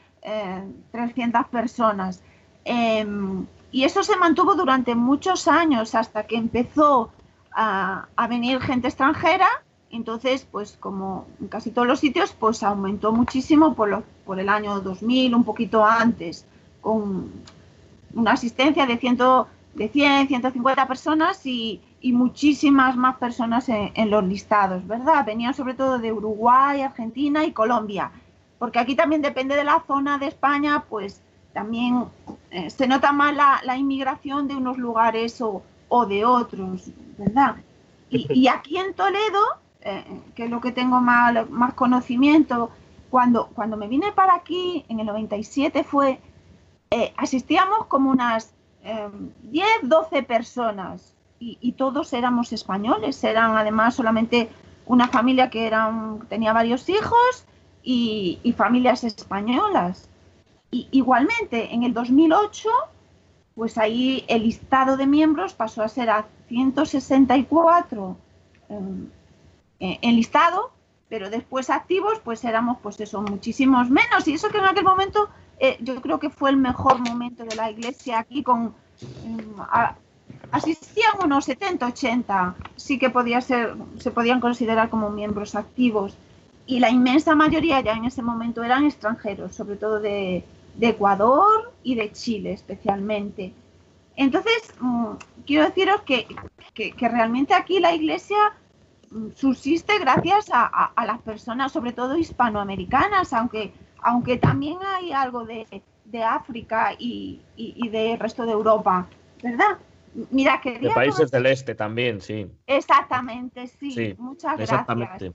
[0.92, 2.24] 300 eh, personas.
[2.64, 7.12] Em, y eso se mantuvo durante muchos años hasta que empezó
[7.54, 9.48] a, venir gente extranjera.
[9.92, 14.80] Entonces, pues como en casi todos los sitios, pues aumentó muchísimo por, por el año
[14.80, 16.46] 2000, un poquito antes,
[16.82, 17.32] con
[18.14, 24.24] una asistencia de, ciento, de 100, 150 personas y, y muchísimas más personas en, los
[24.24, 25.24] listados, ¿verdad?
[25.24, 28.12] Venían sobre todo de Uruguay, Argentina y Colombia,
[28.58, 31.22] porque aquí también depende de la zona de España, pues
[31.54, 32.06] también
[32.50, 35.62] eh, se nota más la, inmigración de unos lugares o,
[36.08, 37.58] de otros, ¿verdad?
[38.10, 39.42] Y, aquí en Toledo,
[39.84, 42.70] eh, que es lo que tengo más, conocimiento,
[43.10, 46.20] cuando, cuando me vine para aquí, en el 97 fue,
[46.92, 51.16] eh, asistíamos como unas 10, 12 personas.
[51.44, 54.50] Y, todos éramos españoles, eran además solamente
[54.86, 57.46] una familia que eran, tenía varios hijos
[57.82, 60.08] y, familias españolas.
[60.70, 62.70] Y, igualmente, en el 2008,
[63.56, 68.18] pues ahí el listado de miembros pasó a ser a 164
[68.70, 69.10] em,
[69.82, 70.72] en listado,
[71.10, 74.28] pero después activos, pues éramos, pues eso, muchísimos menos.
[74.28, 75.30] Y eso que en aquel momento
[75.60, 78.74] eh, yo creo que fue el mejor momento de la iglesia aquí con
[79.24, 79.38] em,
[80.52, 86.16] asistían unos 70, 80, sí que podía ser, se podían considerar como miembros activos.
[86.66, 90.46] y la inmensa mayoría ya en ese momento eran extranjeros, sobre todo de,
[90.80, 93.54] Ecuador y de Chile especialmente.
[94.16, 95.14] Entonces, mm,
[95.46, 96.28] quiero deciros que,
[96.98, 98.61] realmente aquí la Iglesia mm,
[99.36, 105.66] subsiste gracias a, las personas, sobre todo hispanoamericanas, aunque, aunque también hay algo de,
[106.24, 109.08] África y, y, del resto de Europa,
[109.42, 109.78] ¿verdad?
[110.30, 112.48] Mira, que de países del este también, sí.
[112.68, 114.16] Exactamente, sí.
[114.18, 115.34] Muchas gracias.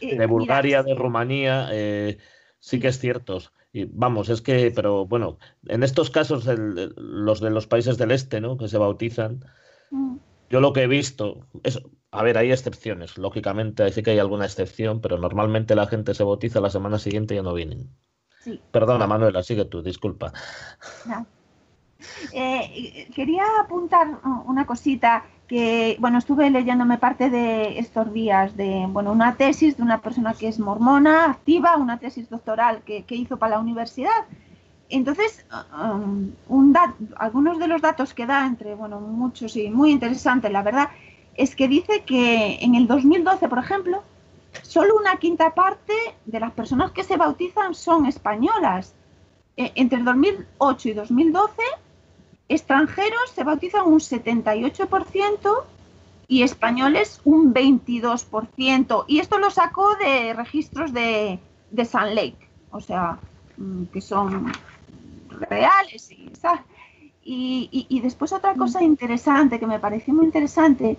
[0.00, 2.18] Eh, de Bulgaria, de Rumanía, eh,
[2.58, 3.38] sí que es cierto.
[3.72, 6.46] Y vamos, es que, pero bueno, en estos casos,
[6.96, 8.56] los de los países del este, ¿no?
[8.56, 9.44] Que se bautizan,
[9.90, 10.16] mm.
[10.50, 11.46] yo lo que he visto,
[12.14, 16.22] a ver, hay excepciones, lógicamente, sí que hay alguna excepción, pero normalmente la gente se
[16.22, 17.90] bautiza la semana siguiente y ya no vienen.
[18.70, 20.32] Perdona, Manuela, sigue tú, disculpa.
[22.32, 29.10] Eh, quería apuntar una cosita que, bueno, estuve leyéndome parte de estos días de, bueno,
[29.10, 33.56] una tesis de una persona que es mormona, activa, una tesis doctoral que, hizo para
[33.56, 34.26] la universidad.
[34.88, 35.44] Entonces,
[35.76, 36.76] um, un
[37.16, 40.90] algunos de los datos que da, entre, bueno, muchos y muy interesantes, la verdad,
[41.36, 44.02] es que dice que en el 2012, por ejemplo,
[44.62, 45.92] solo una quinta parte
[46.24, 48.94] de las personas que se bautizan son españolas.
[49.56, 51.62] E, entre el 2008 y 2012
[52.48, 55.64] extranjeros se bautizan un 78%
[56.28, 59.04] y españoles un 22%.
[59.06, 61.38] Y esto lo sacó de registros de,
[61.70, 63.18] de Sun Lake, o sea,
[63.56, 64.52] mm, que son
[65.48, 66.10] reales.
[67.26, 70.98] Y, y, después otra cosa interesante que me pareció muy interesante,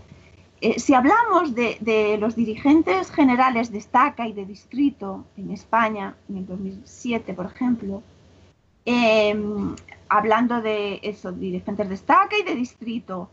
[0.65, 6.37] eh, si hablamos de, los dirigentes generales de estaca y de distrito en España, en
[6.37, 8.01] el 2007, por ejemplo,
[8.83, 9.39] eh,
[10.09, 13.29] hablando de eso, dirigentes de estaca y de distrito,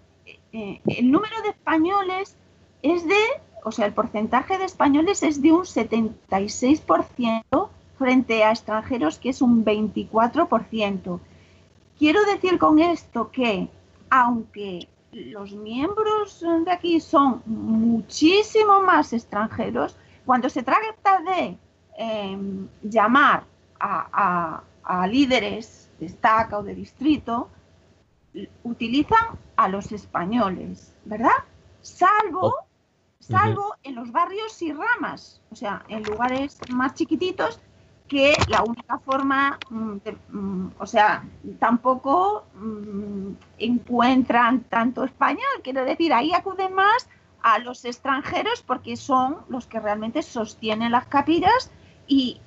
[0.52, 2.36] eh, el número de españoles
[2.82, 3.24] es de,
[3.64, 9.40] o sea, el porcentaje de españoles es de un 76% frente a extranjeros que es
[9.40, 11.18] un 24%.
[11.98, 13.68] Quiero decir con esto que,
[14.10, 21.58] aunque los miembros de aquí son muchísimo más extranjeros, cuando se trata de
[21.96, 23.44] em, llamar
[23.78, 27.48] a líderes destaca o de distrito,
[28.64, 31.44] utilizan a los españoles, ¿verdad?
[31.80, 32.66] Salvo, oh.
[33.20, 37.60] salvo en los barrios y ramas, o sea, en lugares más chiquititos
[38.12, 39.96] que la única forma, mm,
[40.28, 41.24] mm, o sea,
[41.58, 47.08] tampoco mm, encuentran tanto español, quiero decir, ahí acuden más
[47.42, 51.70] a los extranjeros porque son los que realmente sostienen las capillas
[52.06, 52.38] y,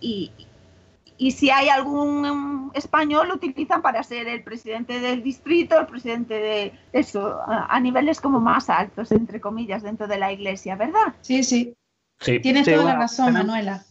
[1.18, 6.36] y si hay algún español lo utilizan para ser el presidente del distrito, el presidente
[6.36, 11.16] de eso, a, niveles como más altos, entre comillas, dentro de la iglesia, ¿verdad?
[11.22, 11.76] Sí, sí.
[12.20, 13.84] Tienes toda la razón, Manuela.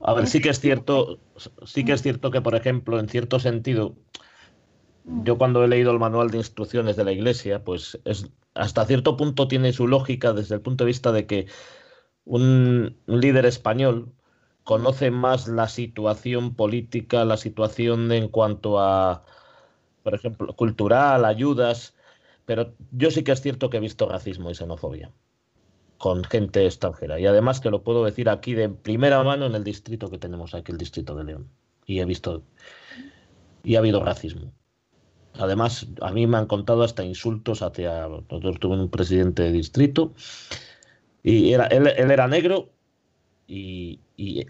[0.00, 1.18] A ver, sí que es cierto,
[1.64, 3.96] sí que es cierto que, por ejemplo, en cierto sentido,
[5.04, 9.16] yo cuando he leído el manual de instrucciones de la iglesia, pues es, hasta cierto
[9.16, 11.46] punto tiene su lógica desde el punto de vista de que
[12.24, 14.12] un líder español,
[14.64, 19.24] conoce más la situación política, la situación en cuanto a,
[20.02, 21.94] por ejemplo, cultural, ayudas,
[22.44, 25.10] pero yo sí que es cierto que he visto racismo y xenofobia
[25.98, 27.20] con gente extranjera.
[27.20, 30.54] Y además que lo puedo decir aquí de primera mano en el distrito que tenemos
[30.54, 31.48] aquí, el distrito de León.
[31.86, 32.42] Y he visto,
[33.64, 34.52] y ha habido racismo.
[35.34, 38.08] Además, a mí me han contado hasta insultos hacia...
[38.08, 40.12] Nosotros tuvimos un presidente de distrito
[41.22, 42.70] y era, él, él era negro
[43.48, 44.00] y,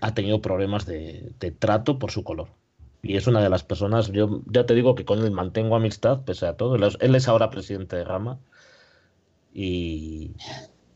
[0.02, 2.48] ha tenido problemas de, trato por su color.
[3.02, 6.24] Y es una de las personas, yo ya te digo que con él mantengo amistad
[6.24, 6.76] pese a todo.
[6.76, 8.40] Él es, ahora presidente de Rama
[9.54, 10.32] y,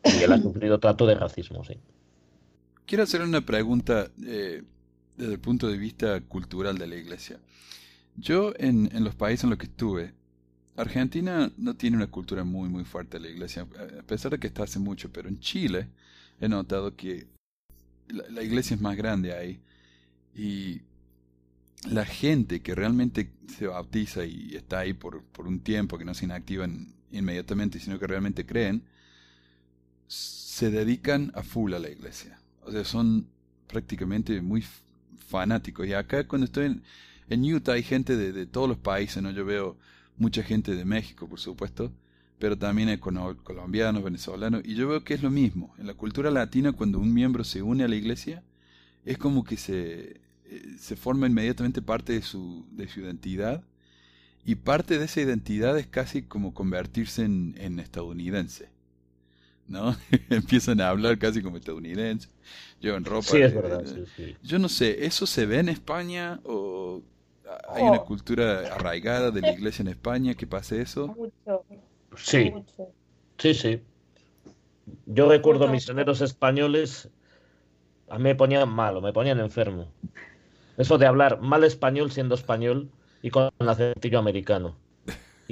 [0.03, 1.75] él ha sufrido trato de racismo, sí.
[2.87, 4.63] Quiero hacer una pregunta eh,
[5.17, 7.39] desde el punto de vista cultural de la iglesia.
[8.17, 10.13] Yo en, en, los países en los que estuve,
[10.77, 13.67] Argentina no tiene una cultura muy muy fuerte de la iglesia,
[13.99, 15.89] a pesar de que está hace mucho, pero en Chile
[16.41, 17.27] he notado que
[18.09, 19.61] la, iglesia es más grande ahí.
[20.35, 20.81] Y
[21.89, 26.15] la gente que realmente se bautiza y está ahí por, por un tiempo, que no
[26.15, 28.83] se inactivan inmediatamente, sino que realmente creen,
[30.13, 32.39] se dedican a full a la iglesia.
[32.65, 33.27] O sea, son
[33.67, 34.63] prácticamente muy
[35.29, 35.87] fanáticos.
[35.87, 36.83] Y acá cuando estoy
[37.31, 39.31] en, Utah hay gente de, todos los países, ¿no?
[39.31, 39.79] Yo veo
[40.19, 41.91] mucha gente de México, por supuesto,
[42.39, 45.75] pero también hay colombianos, venezolanos, y yo veo que es lo mismo.
[45.79, 48.43] En la cultura latina, cuando un miembro se une a la iglesia,
[49.07, 53.65] es como que se, eh, se forma inmediatamente parte de su, de su identidad,
[54.45, 58.72] y parte de esa identidad es casi como convertirse en estadounidense.
[59.67, 59.97] ¿No?
[60.31, 62.31] Empiezan a hablar casi como estadounidenses,
[62.81, 63.35] llevan ropa.
[63.35, 64.37] Sí, es verdad, sí, sí.
[64.43, 67.03] Yo no sé, ¿eso se ve en España o
[67.69, 68.05] hay una Oh.
[68.05, 71.15] cultura arraigada de la iglesia en España que pase eso?
[71.15, 71.65] Mucho,
[72.17, 72.95] Sí, mucho.
[73.39, 73.83] sí, sí.
[75.05, 77.11] Yo recuerdo misioneros españoles,
[78.09, 79.95] a mí me ponían malo, me ponían enfermo.
[80.77, 82.93] Eso de hablar mal español siendo español
[83.23, 84.83] y con acentillo americano.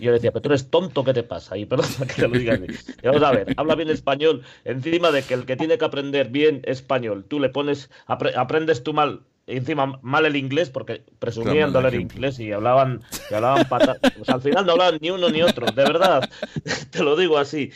[0.00, 1.56] Y yo decía, pero tú eres tonto, ¿qué te pasa?
[1.58, 2.66] Y perdón que te lo diga así.
[3.02, 6.28] Y vamos a ver, habla bien español, encima de que el que tiene que aprender
[6.30, 11.72] bien español, tú le pones, apre- aprendes tú mal, encima mal el inglés, porque presumían
[11.72, 15.30] de hablar inglés y hablaban, y hablaban pata- Pues al final no hablaban ni uno
[15.30, 16.28] ni otro, de verdad,
[16.90, 17.70] te lo digo así.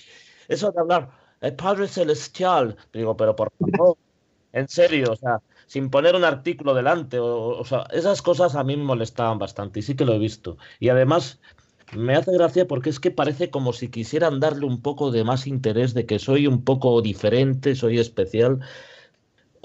[0.48, 1.10] Eso de hablar,
[1.40, 3.96] el Padre Celestial, digo, pero por favor,
[4.52, 8.64] en serio, o sea, sin poner un artículo delante, o, o sea, esas cosas a
[8.64, 10.58] mí me molestaban bastante y sí que lo he visto.
[10.80, 11.40] Y además
[11.97, 15.47] me hace gracia porque es que parece como si quisieran darle un poco de más
[15.47, 18.61] interés de que soy un poco diferente, soy especial.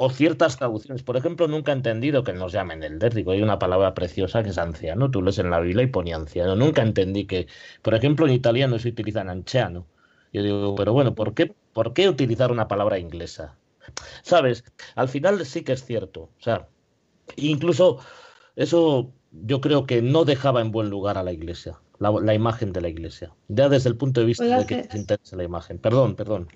[0.02, 1.04] O ciertas traducciones.
[1.04, 3.14] Por ejemplo, nunca he entendido que nos llamen elder.
[3.14, 5.12] Digo, hay una palabra preciosa que es anciano.
[5.12, 6.56] Tú lees en la Biblia y pone anciano.
[6.56, 7.48] Nunca entendí que,
[7.82, 9.86] por ejemplo, en italiano se utiliza anciano.
[10.32, 13.58] Yo digo, pero bueno, ¿por qué, ¿por qué utilizar una palabra inglesa?
[14.22, 14.64] ¿Sabes?
[14.96, 16.30] Al final sí que es cierto.
[16.40, 16.70] O sea,
[17.36, 18.00] incluso
[18.56, 22.74] eso yo creo que no dejaba en buen lugar a la iglesia, la, la imagen
[22.74, 23.34] de la iglesia.
[23.48, 25.78] Ya desde el punto de vista Puede de que se interesa la imagen.
[25.78, 26.48] Perdón, perdón.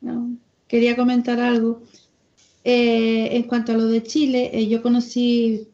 [0.00, 1.82] No, quería comentar algo.
[2.64, 5.68] Eh, en cuanto a lo de Chile, eh, yo conocí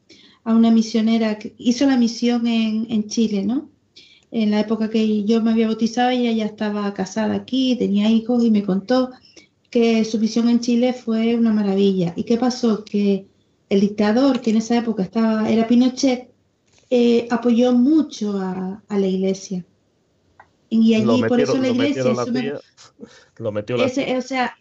[0.44, 3.70] a una misionera que hizo la misión en, en Chile, ¿no?
[4.30, 8.42] En la época que yo me había bautizado, ella ya estaba casada aquí, tenía hijos
[8.44, 9.10] y me contó
[9.70, 12.12] que su misión en Chile fue una maravilla.
[12.16, 12.84] ¿Y qué pasó?
[12.84, 13.26] Que
[13.68, 16.30] el dictador, que en esa época estaba, era Pinochet,
[16.90, 19.64] eh, apoyó mucho a, a la iglesia.
[20.70, 22.60] Y allí, por eso la iglesia la tía,
[23.38, 24.54] lo metió la ese, o sea,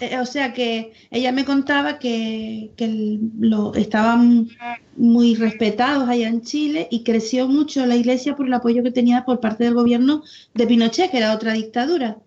[0.00, 4.48] eh, o sea que ella me contaba que, que lo, estaban
[4.96, 9.24] muy respetados allá en Chile y creció mucho la iglesia por el apoyo que tenía
[9.24, 10.22] por parte del gobierno
[10.54, 12.18] de Pinochet, que era otra dictadura.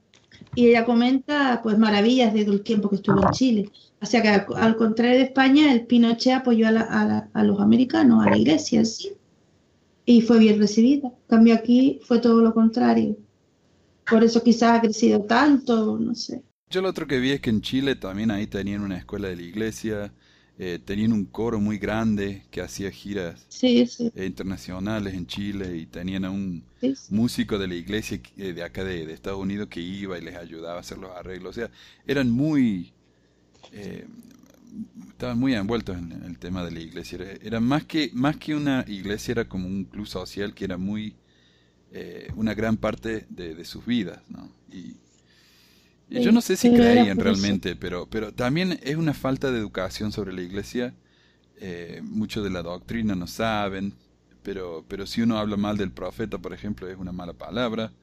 [0.55, 3.69] Y ella comenta pues maravillas del tiempo que estuvo en Chile.
[4.01, 7.29] O sea que al, al contrario de España, el Pinochet apoyó a, la- a la-
[7.33, 9.11] a los americanos, a la iglesia sí,
[10.05, 11.09] y fue bien recibida.
[11.09, 13.17] En cambio aquí fue todo lo contrario.
[14.09, 16.43] Por eso quizás ha crecido tanto, no sé.
[16.69, 19.35] Yo lo otro que vi es que en Chile también ahí tenían una escuela de
[19.35, 20.13] la iglesia,
[20.57, 25.77] eh, tenían un coro muy grande que hacía giras Sí, sí, eh, internacionales en Chile
[25.77, 29.39] y tenían a un sí, músico de la iglesia eh, de acá de, de Estados
[29.39, 31.51] Unidos que iba y les ayudaba a hacer los arreglos.
[31.51, 31.71] O sea,
[32.07, 32.93] eran muy...
[35.09, 37.19] estaban muy envueltos en, en el tema de la iglesia.
[37.19, 40.77] Era, era más que más que una iglesia, era como un club social que era
[40.77, 41.15] muy...
[41.93, 44.49] eh, una gran parte de, de sus vidas, ¿no?
[44.71, 44.95] Y,
[46.09, 50.11] y yo no sé si creían realmente, pero, pero también es una falta de educación
[50.11, 50.93] sobre la iglesia.
[51.57, 53.93] Eh, mucho de la doctrina no saben,
[54.43, 57.93] pero, pero si uno habla mal del profeta, por ejemplo, es una mala palabra.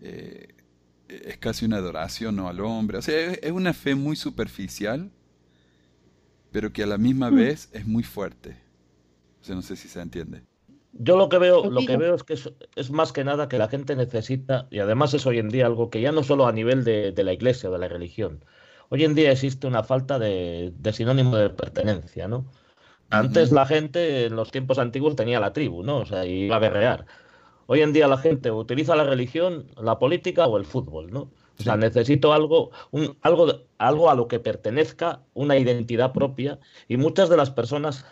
[0.00, 0.48] Eh,
[1.08, 2.98] es casi una adoración no al hombre.
[2.98, 5.10] O sea, es, es una fe muy superficial,
[6.50, 7.34] pero que a la misma Mm.
[7.36, 8.56] vez es muy fuerte.
[9.42, 10.44] O sea, no sé si se entiende.
[10.92, 13.58] Yo lo que veo, lo que veo es que es, es más que nada que
[13.58, 16.52] la gente necesita, y además es hoy en día algo que ya no solo a
[16.52, 18.44] nivel de, de la iglesia o de la religión,
[18.88, 22.50] hoy en día existe una falta de, de sinónimo de pertenencia, ¿no?
[23.10, 25.98] Antes la gente en los tiempos antiguos tenía la tribu, ¿no?
[25.98, 27.06] O sea, iba a guerrear.
[27.66, 31.32] Hoy en día la gente utiliza la religión, la política o el fútbol, ¿no?
[31.60, 32.70] O sea, necesito algo,
[33.22, 33.46] algo,
[33.78, 36.58] algo a lo que pertenezca, una identidad propia,
[36.88, 38.04] y muchas de las personas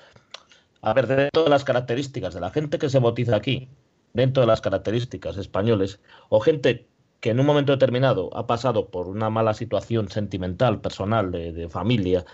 [0.81, 3.69] a ver, dentro de las características de la gente que se bautiza aquí,
[4.13, 6.89] dentro de las características españoles, o gente
[7.21, 11.69] que en un momento determinado ha pasado por una mala situación sentimental, personal, de, de
[11.69, 12.25] familia,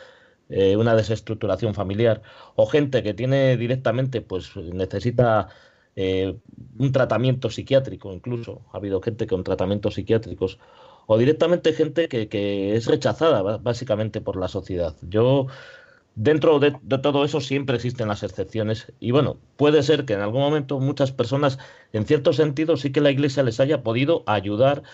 [0.50, 2.22] eh, una desestructuración familiar,
[2.54, 5.48] o gente que tiene directamente, pues necesita
[5.96, 6.36] eh,
[6.78, 10.58] un tratamiento psiquiátrico, incluso ha habido gente con tratamientos psiquiátricos,
[11.06, 14.96] o directamente gente que, que es rechazada básicamente por la sociedad.
[15.02, 15.46] Yo
[16.16, 20.20] Dentro de, de todo eso siempre existen las excepciones y bueno, puede ser que en
[20.20, 21.58] algún momento muchas personas,
[21.92, 24.84] en cierto sentido, sí que la Iglesia les haya podido ayudar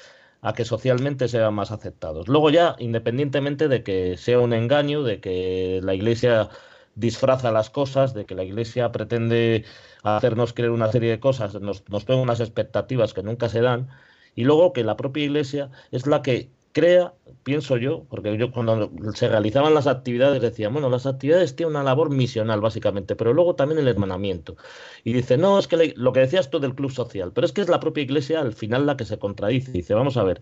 [0.41, 2.29] a que socialmente sean más aceptados.
[2.29, 6.49] Luego ya, independientemente de que sea un engaño, de que la Iglesia
[6.95, 9.67] disfraza las cosas, de que la Iglesia pretende
[10.03, 13.91] hacernos creer una serie de cosas, nos, nos pone unas expectativas que nunca se dan,
[14.35, 18.91] y luego que la propia Iglesia es la que crea, pienso yo, porque yo cuando
[19.15, 23.55] se realizaban las actividades decía, bueno, las actividades tienen una labor misional básicamente, pero luego
[23.55, 24.57] también el hermanamiento.
[25.05, 27.61] Y dice, no, es que lo que decías tú del club social, pero es que
[27.61, 29.73] es la propia iglesia al final la que se contradice.
[29.73, 30.41] Dice, vamos a ver,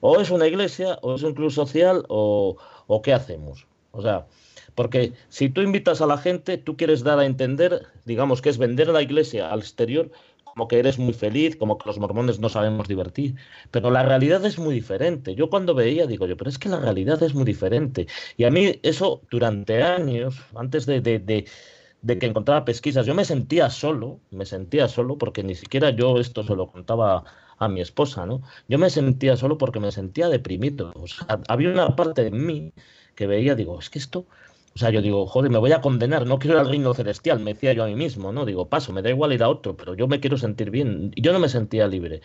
[0.00, 2.56] o es una iglesia, o es un club social, o,
[2.86, 3.66] o qué hacemos.
[3.92, 4.26] O sea,
[4.74, 8.58] porque si tú invitas a la gente, tú quieres dar a entender, digamos que es
[8.58, 10.10] vender la iglesia al exterior
[10.54, 13.34] como que eres muy feliz, como que los mormones no sabemos divertir,
[13.72, 15.34] pero la realidad es muy diferente.
[15.34, 18.06] Yo cuando veía digo yo, pero es que la realidad es muy diferente.
[18.36, 23.24] Y a mí eso durante años, antes de, de, de, que encontraba pesquisas, yo me
[23.24, 27.24] sentía solo, me sentía solo porque ni siquiera yo esto se lo contaba
[27.58, 28.42] a mi esposa, ¿no?
[28.68, 30.92] Yo me sentía solo porque me sentía deprimido.
[30.94, 32.72] O sea, había una parte de mí
[33.16, 34.26] que veía, digo, es que esto
[34.74, 37.38] o sea, yo digo, joder, me voy a condenar, no quiero ir al reino celestial,
[37.38, 38.44] me decía yo a mí mismo, ¿no?
[38.44, 41.12] Digo, paso, me da igual ir a otro, pero yo me quiero sentir bien.
[41.16, 42.22] Yo no me sentía libre.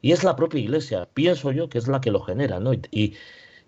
[0.00, 2.72] Y es la propia iglesia, pienso yo que es la que lo genera, ¿no?
[2.74, 3.14] Y,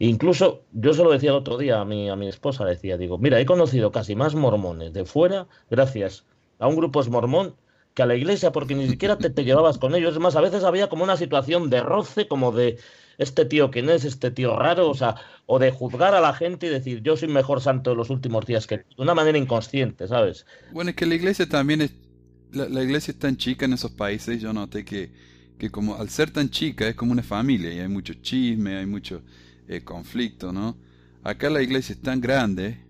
[0.01, 3.18] incluso yo se lo decía el otro día a mi, a mi esposa, decía, digo,
[3.18, 6.24] mira, he conocido casi más mormones de fuera gracias
[6.59, 7.55] a un grupo es mormón
[7.95, 10.14] que a la iglesia, porque ni siquiera te, te llevabas con ellos.
[10.14, 12.78] Es más, a veces había como una situación de roce, como de,
[13.18, 16.66] este tío quién es, este tío raro, o sea, o de juzgar a la gente
[16.66, 20.08] y decir yo soy mejor santo de los últimos días que de una manera inconsciente,
[20.08, 20.46] ¿sabes?
[20.72, 21.94] Bueno, es que la iglesia también es,
[22.52, 25.12] la, iglesia es tan chica en esos países, yo noté que,
[25.58, 28.86] que como al ser tan chica es como una familia y hay mucho chisme, hay
[28.86, 29.22] mucho
[29.68, 30.76] eh, conflicto, ¿no?
[31.22, 32.84] Acá la iglesia es tan grande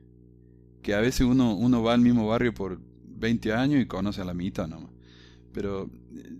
[0.82, 4.24] que a veces uno, uno va al mismo barrio por 20 años y conoce a
[4.24, 4.90] la mitad nomás.
[5.52, 5.88] Pero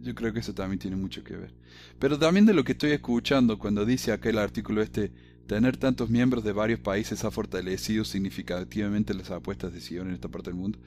[0.03, 1.55] yo creo que eso también tiene mucho que ver.
[1.99, 5.13] Pero también de lo que estoy escuchando cuando dice acá el artículo este,
[5.47, 10.29] tener tantos miembros de varios países ha fortalecido significativamente las apuestas de Sion en esta
[10.29, 10.79] parte del mundo.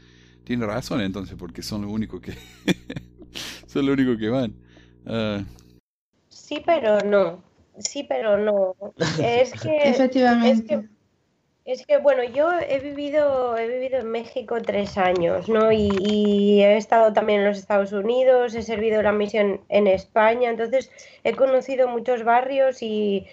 [0.44, 2.34] Tiene razón entonces, porque son los únicos que
[3.68, 4.54] son los únicos que van.
[5.06, 5.44] Ah.
[6.30, 7.44] Sí, pero no.
[7.80, 8.76] Sí, pero no.
[9.22, 10.74] Es que efectivamente.
[10.74, 10.97] Es que
[12.02, 15.72] bueno, yo he vivido, he vivido en México tres años, ¿no?
[15.72, 20.90] Y, he estado también en los Estados Unidos, he servido la misión en España, entonces
[21.26, 23.28] he conocido muchos barrios y,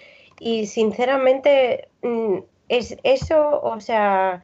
[0.65, 4.43] sinceramente mm, es eso, o sea,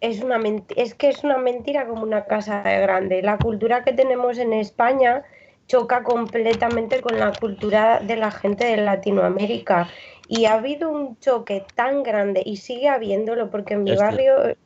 [0.00, 0.40] es una
[0.76, 3.22] es que es una mentira como una casa grande.
[3.22, 5.22] La cultura que tenemos en España
[5.66, 9.88] choca completamente con la cultura de la gente de Latinoamérica
[10.28, 14.56] y ha habido un choque tan grande y sigue habiéndolo porque en mi barrio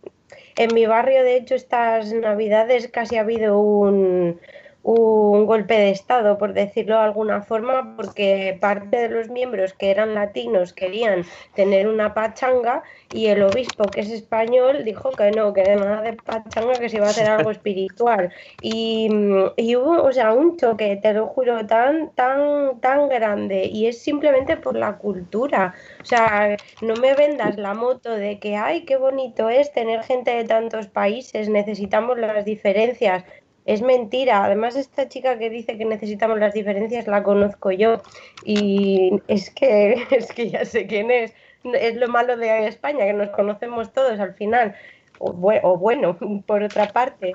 [0.56, 4.40] en mi barrio de hecho estas navidades casi ha habido un
[4.83, 9.91] un golpe de Estado, por decirlo de alguna forma, porque parte de los miembros que
[9.91, 11.24] eran latinos querían
[11.55, 16.14] tener una pachanga y el obispo, que es español, dijo que no, que nada de
[16.14, 18.33] pachanga, que se iba a hacer algo espiritual.
[18.62, 19.09] Y,
[19.57, 24.01] y, hubo, o sea, un choque, te lo juro, tan, tan, tan grande y es
[24.01, 25.74] simplemente por la cultura.
[26.01, 30.31] O sea, no me vendas la moto de que, ay, qué bonito es tener gente
[30.31, 33.24] de tantos países, necesitamos las diferencias
[33.66, 34.44] es mentira.
[34.44, 38.00] Además, esta chica que dice que necesitamos las diferencias la conozco yo
[38.44, 41.34] y es que, es que ya sé quién es.
[41.74, 44.74] Es lo malo de España, que nos conocemos todos al final,
[45.18, 45.32] o,
[45.76, 47.34] bueno, por otra parte.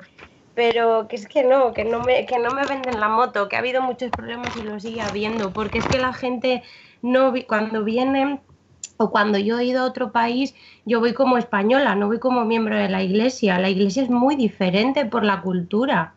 [0.54, 3.56] Pero que es que no, que no, me, que no me venden la moto, que
[3.56, 6.62] ha habido muchos problemas y lo sigue habiendo, porque es que la gente
[7.02, 8.40] no cuando viene
[8.96, 10.54] o cuando yo he ido a otro país,
[10.84, 13.58] yo voy como española, no voy como miembro de la iglesia.
[13.58, 16.14] La iglesia es muy diferente por la cultura.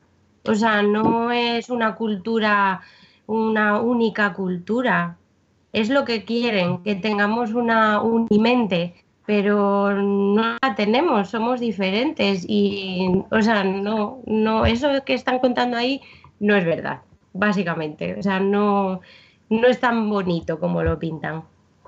[0.50, 2.82] O sea, no es una cultura,
[3.28, 5.18] una única cultura.
[5.74, 8.96] Es lo que quieren, que tengamos una unimente,
[9.28, 15.78] pero no la tenemos, somos diferentes y, o sea, no, no, eso que están contando
[15.78, 16.02] ahí
[16.40, 17.02] no es verdad,
[17.34, 18.18] básicamente.
[18.18, 19.02] O sea, no,
[19.50, 21.44] no es tan bonito como lo pintan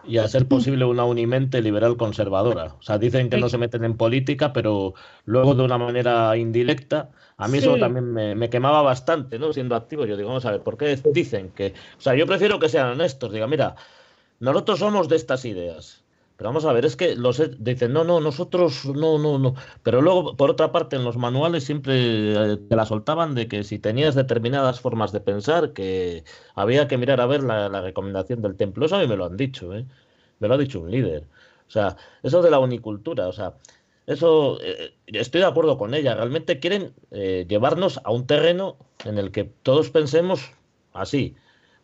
[0.05, 2.75] y a ser posible una unimente liberal conservadora.
[2.79, 4.93] O sea, dicen que no se meten en política, pero
[5.25, 9.53] luego de una manera indirecta, a mí eso también me, quemaba bastante, ¿no?
[9.53, 11.73] Siendo activo, yo digo, vamos a ver, ¿por qué dicen que...
[11.97, 13.75] O sea, yo prefiero que sean honestos, diga, mira,
[14.39, 16.00] nosotros somos de estas ideas.
[16.41, 19.53] Pero vamos a ver, es que los dicen, no, no, nosotros no, no, no.
[19.83, 21.93] Pero luego, por otra parte, en los manuales siempre
[22.53, 26.23] eh, te la soltaban de que si tenías determinadas formas de pensar, que
[26.55, 28.87] había que mirar a ver la, recomendación del templo.
[28.87, 29.85] Eso a mí me lo han dicho, ¿eh?
[30.39, 31.27] Me lo ha dicho un líder.
[31.67, 33.53] O sea, eso de la unicultura, o sea,
[34.07, 36.15] eso eh, estoy de acuerdo con ella.
[36.15, 40.49] Realmente quieren eh, llevarnos a un terreno en el que todos pensemos
[40.93, 41.35] así.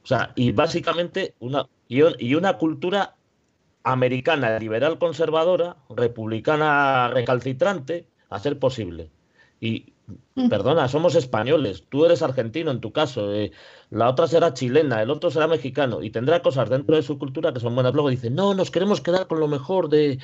[0.04, 3.17] O sea, y básicamente una, y una cultura
[3.92, 9.10] americana liberal conservadora, republicana recalcitrante, a ser posible.
[9.62, 9.94] Y
[10.36, 10.50] mm.
[10.50, 13.52] perdona, somos españoles, tú eres argentino en tu caso, eh,
[13.90, 17.54] la otra será chilena, el otro será mexicano y tendrá cosas dentro de su cultura
[17.54, 17.94] que son buenas.
[17.94, 20.20] Luego dicen, no, nos queremos quedar con lo mejor de,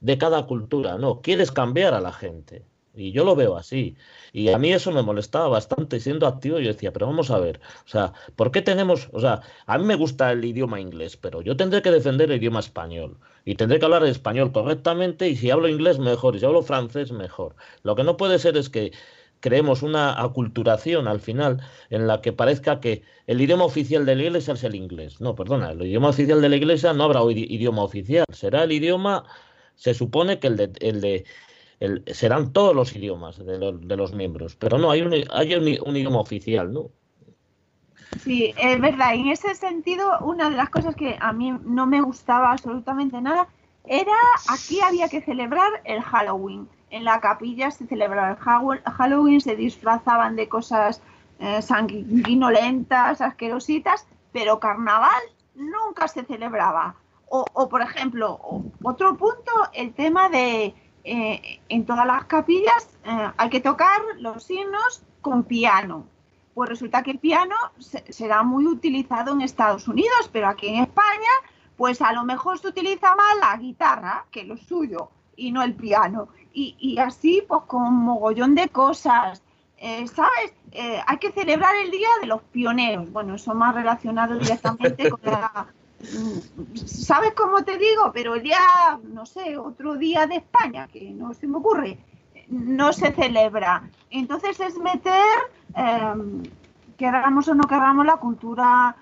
[0.00, 0.98] de cada cultura.
[0.98, 2.66] No, quieres cambiar a la gente.
[2.96, 3.96] Y yo lo veo así.
[4.32, 6.58] Y a mí eso me molestaba bastante siendo activo.
[6.58, 9.84] Yo decía, pero vamos a ver, o sea, ¿por qué tenemos, o sea, a mí
[9.84, 13.78] me gusta el idioma inglés, pero yo tendré que defender el idioma español y tendré
[13.78, 17.54] que hablar español correctamente y si hablo inglés mejor y si hablo francés mejor.
[17.82, 18.92] Lo que no puede ser es que
[19.40, 24.22] creemos una aculturación al final en la que parezca que el idioma oficial de la
[24.24, 25.20] iglesia es el inglés.
[25.20, 29.24] No, perdona, el idioma oficial de la iglesia no habrá idioma oficial, será el idioma,
[29.76, 31.24] se supone que el de, el de
[32.06, 36.20] serán todos los idiomas de, de, los miembros, pero no, hay un, hay un, idioma
[36.20, 36.90] oficial, ¿no?
[38.22, 39.14] Sí, es verdad.
[39.14, 43.48] En ese sentido, una de las cosas que a mí no me gustaba absolutamente nada
[43.84, 44.16] era
[44.48, 46.68] aquí había que celebrar el Halloween.
[46.90, 51.02] En la capilla se celebraba el Halloween, se disfrazaban de cosas
[51.40, 55.22] eh, sanguinolentas, asquerositas, pero carnaval
[55.54, 56.96] nunca se celebraba.
[57.28, 58.38] O por ejemplo,
[58.82, 60.74] otro punto, el tema de
[61.08, 66.04] eh, en todas las capillas eh, hay que tocar los himnos con piano.
[66.52, 67.54] Pues resulta que el piano
[68.08, 71.30] será muy utilizado en Estados Unidos, pero aquí en España,
[71.76, 75.74] pues a lo mejor se utiliza más la guitarra, que lo suyo, y no el
[75.74, 76.28] piano.
[76.52, 79.42] Y, así, pues con mogollón de cosas.
[79.76, 80.54] Eh, ¿Sabes?
[81.06, 83.12] hay que celebrar el Día de los Pioneros.
[83.12, 85.66] Bueno, eso más relacionado directamente con la,
[86.84, 88.10] ¿Sabes cómo te digo?
[88.12, 88.58] Pero el día,
[89.12, 91.98] no sé, otro día de España, que no se me ocurre,
[92.48, 93.88] no se celebra.
[94.10, 95.22] Entonces es meter,
[95.76, 96.50] eh,
[96.96, 98.96] queramos o no queramos, la cultura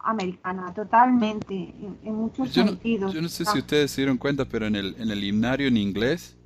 [0.00, 1.74] americana, totalmente,
[2.04, 3.12] en, muchos sentidos.
[3.12, 5.76] yo no sé si ustedes se dieron cuenta, pero en el, en el himnario en
[5.76, 6.36] inglés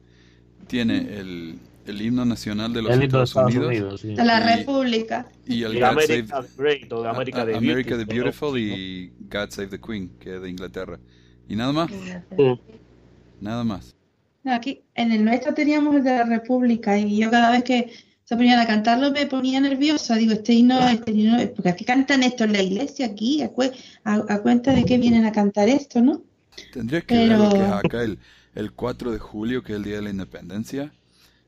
[0.67, 1.59] tiene el,
[1.89, 5.27] el himno nacional de los Estados, Unidos, de la República.
[5.47, 6.27] y el God Save
[7.57, 10.99] America the Beautiful y God Save the Queen que es de Inglaterra.
[11.49, 11.91] Y nada más.
[13.41, 13.95] Nada más.
[14.45, 17.93] Aquí en el nuestro teníamos el de la República y yo cada vez que
[18.25, 20.17] se ponían a cantarlo me ponía nerviosa.
[20.17, 23.51] Digo este himno este himno porque aquí cantan esto en la iglesia aquí a,
[24.05, 26.23] a, cuenta de que vienen a cantar esto no
[26.73, 28.19] tendría que ver lo que es acá el,
[28.55, 30.93] el 4 de julio que es el día de la independencia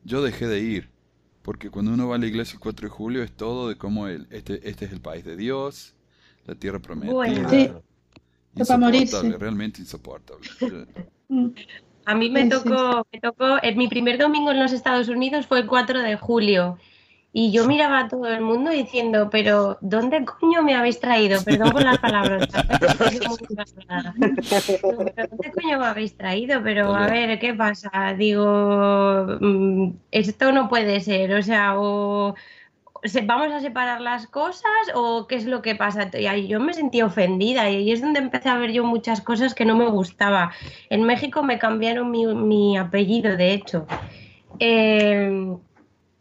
[0.05, 0.90] yo dejé de ir,
[1.42, 4.07] porque cuando uno va a la iglesia el 4 de julio es todo de cómo
[4.09, 5.94] el, este, este es el país de Dios,
[6.46, 7.12] la tierra prometida.
[7.12, 7.48] Bueno.
[7.51, 7.70] Sí.
[8.57, 10.48] Insoportable, realmente insoportable.
[12.07, 15.66] A mí me tocó, me tocó, mi primer domingo en los Estados Unidos fue el
[15.66, 16.78] 4 de julio
[17.33, 21.41] y yo miraba a todo el mundo diciendo, pero ¿dónde coño me habéis traído?
[21.45, 22.49] Perdón por las palabras.
[24.83, 26.61] ¿Dónde coño me habéis traído?
[26.64, 28.14] Pero a ver, ¿qué pasa?
[28.18, 31.33] Digo, mm, esto no puede ser.
[31.35, 32.35] O sea, o
[33.24, 34.64] vamos a separar las cosas
[34.95, 36.11] o qué es lo que pasa.
[36.18, 39.20] Y ahí yo me sentí ofendida y ahí es donde empecé a ver yo muchas
[39.20, 40.51] cosas que no me gustaba.
[40.89, 43.87] En México me cambiaron mi, mi apellido, de hecho.
[44.59, 45.55] Eh,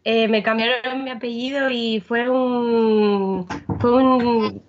[0.04, 3.46] eh, me cambiaron mi apellido y fue un,
[3.80, 4.62] fue un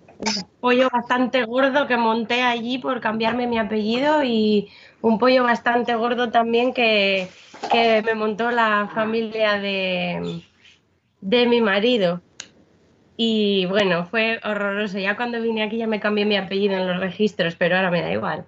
[0.60, 4.70] pollo bastante gordo que monté allí por cambiarme mi apellido y
[5.00, 7.28] un pollo bastante gordo también que,
[8.04, 10.42] me montó la familia de,
[11.20, 12.20] de mi marido.
[13.16, 14.98] Y bueno, fue horroroso.
[14.98, 18.02] Ya cuando vine aquí ya me cambié mi apellido en los registros, pero ahora me
[18.02, 18.44] da igual.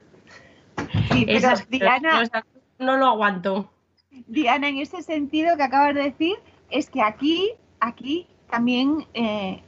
[1.27, 2.25] Esas Diana,
[2.79, 3.71] no lo aguanto.
[4.27, 6.37] Diana, en ese sentido que acabas de decir,
[6.75, 9.63] es que aquí, aquí también eh,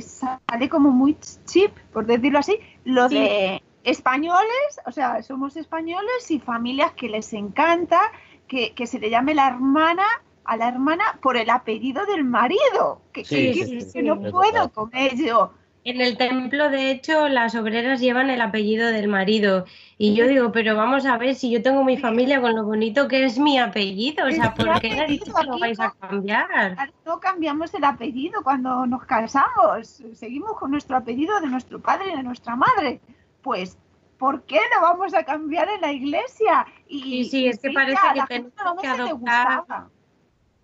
[0.00, 6.38] sale como muy chip, por decirlo así, lo de españoles, o sea, somos españoles y
[6.38, 7.98] familias que les encanta
[8.46, 10.04] que, se le llame la hermana
[10.44, 15.52] a la hermana por el apellido del marido, que, que no puedo con ello.
[15.82, 19.64] En el templo, de hecho, las obreras llevan el apellido del marido.
[19.96, 23.08] Y yo digo, pero vamos a ver si yo tengo mi familia con lo bonito
[23.08, 24.26] que es mi apellido.
[24.26, 26.76] O sea, ¿por qué dicho que lo vais a cambiar?
[27.06, 30.02] No cambiamos el apellido cuando nos casamos.
[30.12, 33.00] Seguimos con nuestro apellido de nuestro padre y de nuestra madre.
[33.40, 33.78] Pues,
[34.18, 36.66] ¿por qué lo vamos a cambiar en la iglesia?
[36.88, 39.64] Y, sí, es que parece que tenemos que adoptar.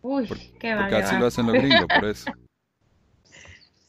[0.03, 0.29] Uy,
[0.61, 0.83] qué va.
[0.83, 2.31] Porque así lo hacen los gringos, por eso.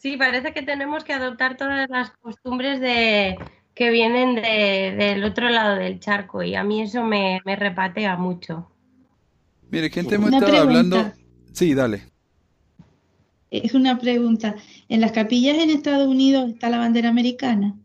[0.07, 3.37] Sí, parece que tenemos que adoptar todas las costumbres de
[3.75, 8.71] que vienen del otro lado del charco y a mí eso me, repatea mucho.
[9.69, 11.11] Mire, ¿quién te hemos estado hablando?
[11.51, 12.03] Sí, dale.
[13.51, 14.55] Es una pregunta.
[14.87, 17.75] ¿En las capillas en Estados Unidos está la bandera americana?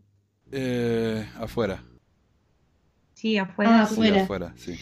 [0.49, 1.83] Eh, afuera.
[3.15, 3.79] Sí, afuera.
[3.79, 4.53] Ah, afuera.
[4.55, 4.77] sí.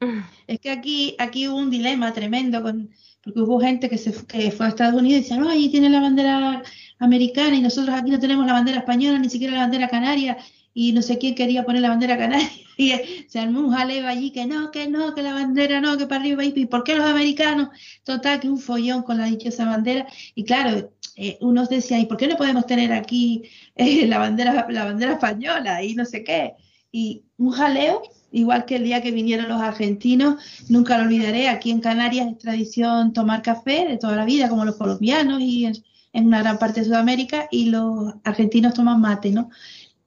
[0.46, 2.90] Es que aquí, aquí hubo un dilema tremendo con,
[3.24, 5.88] porque hubo gente que se que fue a Estados Unidos y decía, no, ahí tiene
[5.88, 6.62] la bandera
[6.98, 10.38] americana y nosotros aquí no tenemos la bandera española, ni siquiera la bandera canaria,
[10.72, 12.50] y no sé quién quería poner la bandera canaria.
[12.76, 12.92] Y
[13.28, 16.22] se armó un jaleo allí que no, que no, que la bandera no, que para
[16.22, 17.68] arriba y ¿por qué los americanos?
[18.02, 20.08] Total, que un follón con la dichosa bandera.
[20.34, 23.44] Y claro, eh, unos decían, ¿y por qué no podemos tener aquí
[23.76, 25.84] eh, la, bandera, la bandera española?
[25.84, 26.54] Y no sé qué.
[26.90, 31.70] Y un jaleo, igual que el día que vinieron los argentinos, nunca lo olvidaré, aquí
[31.70, 35.74] en Canarias es tradición tomar café de toda la vida, como los colombianos y en,
[36.14, 39.50] en una gran parte de Sudamérica, y los argentinos toman mate, ¿no?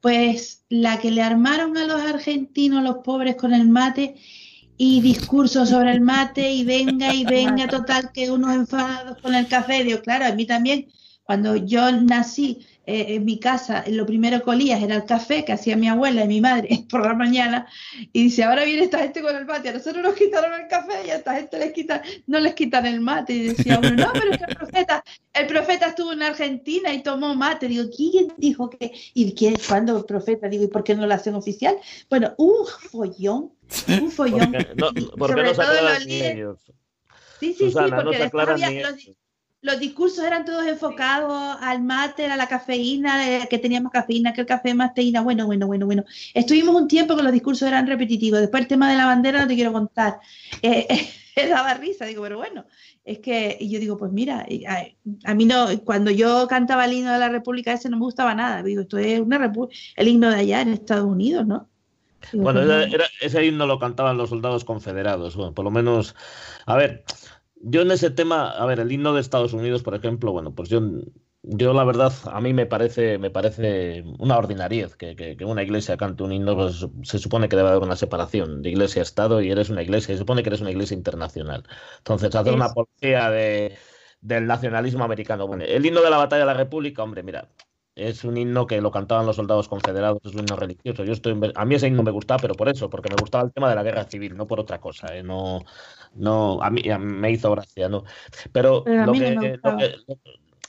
[0.01, 4.15] Pues la que le armaron a los argentinos, los pobres, con el mate
[4.77, 9.47] y discursos sobre el mate y venga y venga, total, que unos enfadados con el
[9.47, 9.83] café.
[9.83, 10.87] Digo, claro, a mí también,
[11.23, 15.51] cuando yo nací eh, en mi casa, lo primero que olías era el café que
[15.51, 17.67] hacía mi abuela y mi madre por la mañana.
[18.13, 19.67] Y dice, ahora viene esta gente con el mate.
[19.67, 22.85] A nosotros nos quitaron el café y a esta gente les quitan, no les quitan
[22.85, 23.33] el mate.
[23.33, 27.67] Y decía uno, no, pero el profeta, el profeta estuvo en Argentina y tomó mate.
[27.67, 28.93] Digo, ¿quién dijo que?
[29.13, 30.47] ¿Y quién, cuándo el profeta?
[30.47, 31.75] Digo, ¿y por qué no lo hacen oficial?
[32.09, 33.51] Bueno, un follón,
[34.01, 34.55] un follón.
[34.75, 36.57] no, porque no los líderes.
[37.41, 38.95] Sí, sí, sí, porque después había los,
[39.61, 44.33] los discursos eran todos enfocados al mate, a la cafeína, eh, que tenía más cafeína,
[44.33, 45.21] que el café más teína.
[45.21, 46.03] Bueno, bueno, bueno, bueno.
[46.33, 48.39] Estuvimos un tiempo que los discursos eran repetitivos.
[48.39, 50.19] Después el tema de la bandera no te quiero contar.
[50.61, 50.87] Eh,
[51.49, 52.65] daba risa, digo, pero bueno,
[53.03, 54.45] es que y yo digo, pues mira,
[55.25, 58.33] a, mí no, cuando yo cantaba el himno de la República ese no me gustaba
[58.35, 58.63] nada.
[58.63, 59.51] Digo, esto es una
[59.95, 61.69] el himno de allá en Estados Unidos, ¿no?
[62.33, 65.35] bueno, pues ese himno lo cantaban los soldados confederados.
[65.35, 66.15] Bueno, por lo menos,
[66.65, 67.03] a ver,
[67.61, 70.69] yo en ese tema, a ver, el himno de Estados Unidos, por ejemplo, bueno, pues
[70.69, 70.81] yo,
[71.43, 75.97] yo la verdad, a mí me parece, me parece una ordinariez que, que, una iglesia
[75.97, 79.41] cante un himno, pues se supone que debe haber una separación de iglesia a Estado
[79.41, 81.63] y eres una iglesia, se supone que eres una iglesia internacional.
[81.99, 83.75] Entonces, hacer una policía de,
[84.21, 85.47] del nacionalismo americano.
[85.47, 87.49] Bueno, el himno de la batalla de la República, hombre, mira,
[87.97, 91.03] es un himno que lo cantaban los soldados confederados, es un himno religioso.
[91.03, 93.51] Yo estoy, a mí ese himno me gustaba, pero por eso, porque me gustaba el
[93.51, 95.15] tema de la guerra civil, no por otra cosa.
[95.15, 95.23] ¿eh?
[95.23, 95.63] No,
[96.17, 98.03] no, a mí, me hizo gracia, ¿no?
[98.51, 99.59] Pero, lo, que,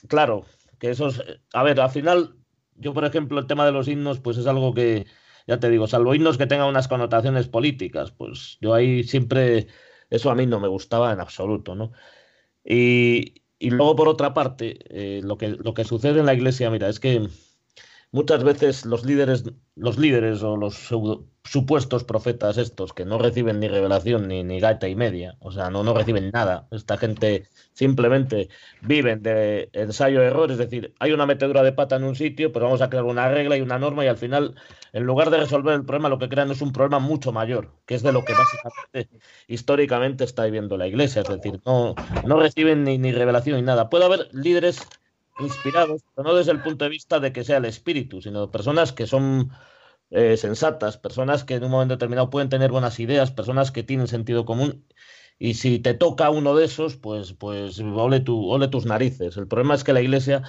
[0.07, 0.45] claro,
[0.79, 1.23] que esos,
[1.53, 2.35] a ver, al final,
[2.75, 5.05] yo por ejemplo, el tema de los himnos, pues es algo que,
[5.47, 9.67] ya te digo, salvo himnos que tengan unas connotaciones políticas, pues yo ahí siempre,
[10.09, 11.91] eso a mí no me gustaba en absoluto, ¿no?
[12.63, 16.69] Y, y luego, por otra parte, eh, lo, que, lo que sucede en la iglesia,
[16.69, 17.27] mira, es que
[18.11, 19.43] muchas veces los líderes,
[19.75, 20.89] los líderes o los
[21.43, 25.69] supuestos profetas estos que no reciben ni revelación ni, ni gaita y media, o sea,
[25.69, 26.67] no, no reciben nada.
[26.71, 28.49] Esta gente simplemente
[28.81, 32.81] viven de ensayo-error, es decir, hay una metedura de pata en un sitio, pero vamos
[32.81, 34.55] a crear una regla y una norma y al final,
[34.93, 37.95] en lugar de resolver el problema, lo que crean es un problema mucho mayor, que
[37.95, 39.09] es de lo que básicamente
[39.47, 41.95] históricamente está viviendo la iglesia, es decir, no,
[42.25, 43.89] no reciben ni, ni revelación ni nada.
[43.89, 44.79] Puede haber líderes
[45.39, 48.93] inspirados, pero no desde el punto de vista de que sea el espíritu, sino personas
[48.93, 49.51] que son
[50.11, 54.07] eh, sensatas, personas que en un momento determinado pueden tener buenas ideas, personas que tienen
[54.07, 54.85] sentido común.
[55.37, 59.37] Y si te toca uno de esos, pues, pues ole, tu, ole tus narices.
[59.37, 60.43] El problema es que la iglesia,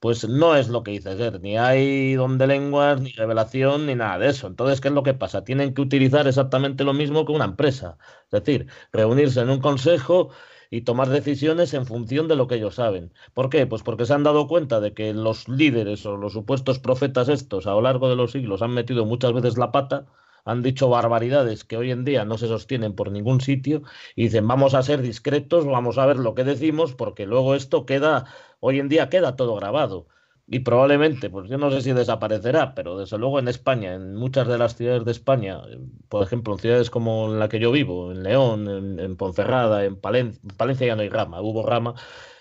[0.00, 3.94] pues no es lo que dice ser, ni hay don de lenguas, ni revelación, ni
[3.96, 4.46] nada de eso.
[4.46, 5.44] Entonces, ¿qué es lo que pasa?
[5.44, 7.98] Tienen que utilizar exactamente lo mismo que una empresa.
[8.30, 10.30] Es decir, reunirse en un consejo
[10.70, 13.12] y tomar decisiones en función de lo que ellos saben.
[13.34, 13.66] ¿Por qué?
[13.66, 17.66] Pues porque se han dado cuenta de que los líderes o los supuestos profetas estos
[17.66, 20.06] a lo largo de los siglos han metido muchas veces la pata,
[20.44, 23.82] han dicho barbaridades que hoy en día no se sostienen por ningún sitio
[24.16, 27.86] y dicen vamos a ser discretos, vamos a ver lo que decimos porque luego esto
[27.86, 28.26] queda,
[28.60, 30.06] hoy en día queda todo grabado
[30.50, 34.48] y probablemente, pues yo no sé si desaparecerá, pero desde luego en España, en muchas
[34.48, 35.60] de las ciudades de España,
[36.08, 39.96] por ejemplo, en ciudades como en la que yo vivo, en León, en, Ponferrada, en
[40.00, 41.94] Palencia, en Palencia ya no hay rama, hubo rama,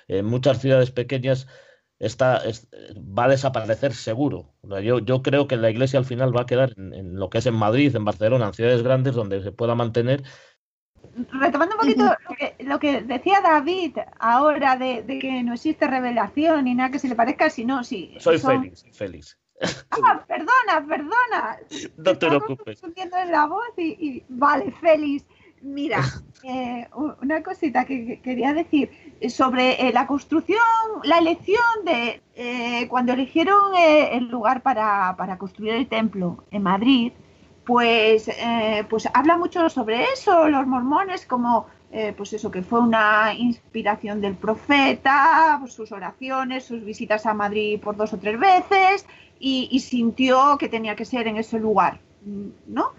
[0.08, 1.48] en muchas ciudades pequeñas
[2.00, 2.42] está,
[2.98, 4.54] va a desaparecer seguro.
[4.84, 7.46] yo, yo creo que la iglesia al final va a quedar en, lo que es
[7.46, 10.24] en Madrid, en Barcelona, en ciudades grandes donde se pueda mantener
[11.32, 12.16] retomando un poquito
[12.60, 17.16] lo que, decía David ahora de, que no existe revelación ni nada que se le
[17.16, 18.16] parezca, sino si.
[18.20, 19.38] Soy Félix, Félix.
[19.92, 21.58] Ah, perdona, perdona.
[21.98, 22.82] No te preocupes.
[22.84, 25.26] en la voz y, vale, Félix.
[25.62, 26.02] Mira,
[26.44, 28.92] eh, una cosita que, quería decir
[29.30, 30.60] sobre eh, la construcción,
[31.04, 37.12] la elección de eh, cuando eligieron el lugar para, para construir el templo en Madrid
[37.68, 42.80] pues, eh, pues habla mucho sobre eso, los mormones, como eh, pues eso, que fue
[42.80, 48.40] una inspiración del profeta, pues sus oraciones, sus visitas a Madrid por dos o tres
[48.40, 49.06] veces,
[49.38, 52.00] y, sintió que tenía que ser en ese lugar,
[52.66, 52.94] ¿no?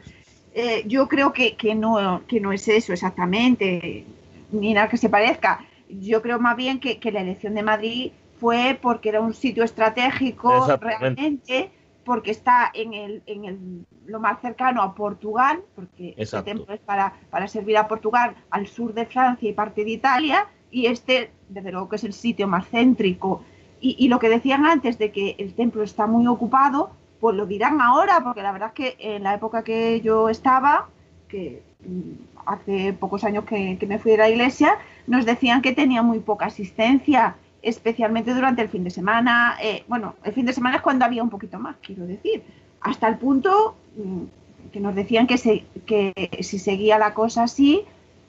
[0.54, 4.04] Eh, yo creo que, no, que no es eso exactamente,
[4.52, 5.64] ni nada que se parezca.
[5.88, 9.64] Yo creo más bien que, que la elección de Madrid fue porque era un sitio
[9.64, 11.70] estratégico realmente
[12.08, 16.80] porque está en, el, en el, lo más cercano a Portugal, porque este templo es
[16.80, 21.30] para, para servir a Portugal, al sur de Francia y parte de Italia, y este,
[21.50, 23.44] desde luego que es el sitio más céntrico.
[23.78, 27.44] Y, y, lo que decían antes de que el templo está muy ocupado, pues lo
[27.44, 30.88] dirán ahora, porque la verdad es que en la época que yo estaba,
[31.28, 35.72] que mm, hace pocos años que, que me fui de la iglesia, nos decían que
[35.72, 39.56] tenía muy poca asistencia especialmente durante el fin de semana.
[39.62, 42.42] Eh, bueno, el fin de semana es cuando había un poquito más, quiero decir,
[42.80, 47.84] hasta el punto mm, que nos decían que, se, que si seguía la cosa así,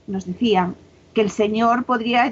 [0.08, 0.76] nos decían
[1.14, 2.32] que el Señor podría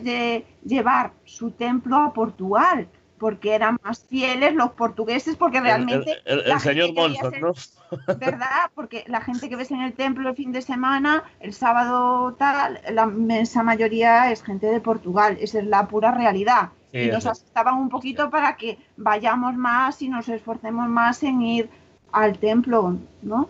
[0.64, 2.88] llevar su templo a Portugal,
[3.18, 6.18] porque eran más fieles los portugueses, porque realmente...
[6.26, 7.54] El, señor Monson, ¿no?
[8.20, 8.70] ¿Verdad?
[8.76, 12.80] Porque la gente que ves en el templo el fin de semana, el sábado tal,
[12.92, 16.70] la inmensa mayoría es gente de Portugal, esa es la pura realidad.
[16.92, 21.70] Y nos asustaban un poquito para que vayamos más y nos esforcemos más en ir
[22.12, 23.50] al templo, ¿no?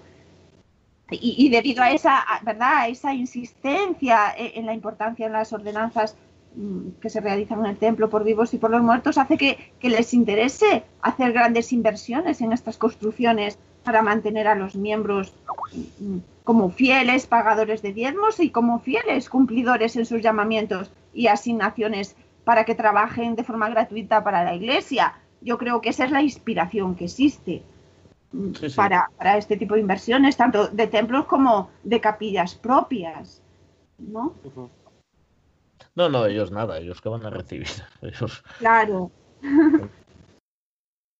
[1.09, 2.77] Y, y debido a esa, ¿verdad?
[2.79, 6.17] A esa insistencia en la importancia de las ordenanzas
[6.57, 9.73] Mm, que se realizan en el templo por vivos y por los muertos hace que,
[9.79, 15.35] les interese hacer grandes inversiones en estas construcciones para mantener a los miembros
[15.99, 22.15] mm, como fieles pagadores de diezmos y como fieles cumplidores en sus llamamientos y asignaciones
[22.47, 25.15] para que trabajen de forma gratuita para la iglesia.
[25.41, 27.61] Yo creo que esa es la inspiración que existe
[28.31, 33.43] mm, Para, este tipo de inversiones, tanto de templos como de capillas propias.
[33.97, 34.33] ¿no?
[35.93, 37.67] No, no, ellos nada, ellos que van a recibir.
[38.01, 38.41] Ellos...
[38.59, 39.11] Claro.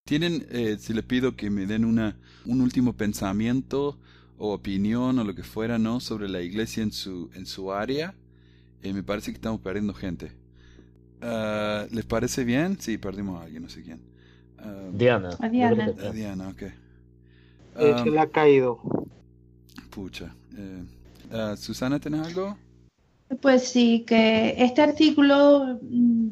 [0.05, 2.15] Tienen, eh, si le pido que me den una,
[2.45, 3.99] un último pensamiento
[4.37, 5.99] o opinión o lo que fuera, ¿no?
[5.99, 8.15] Sobre la iglesia en su, en su área,
[8.81, 10.46] eh, me parece que estamos perdiendo gente.
[11.21, 12.79] Uh, ¿Les parece bien?
[12.79, 13.99] Sí, perdimos a alguien, no sé quién.
[14.59, 15.29] Uh, Diana.
[15.39, 15.93] A Diana.
[16.07, 16.61] A Diana, ok.
[16.61, 18.79] Eh, se le ha caído.
[19.89, 20.33] Pucha.
[21.31, 22.57] Uh, Susana, ¿tenés algo?
[23.41, 26.29] Pues sí, que este artículo mm,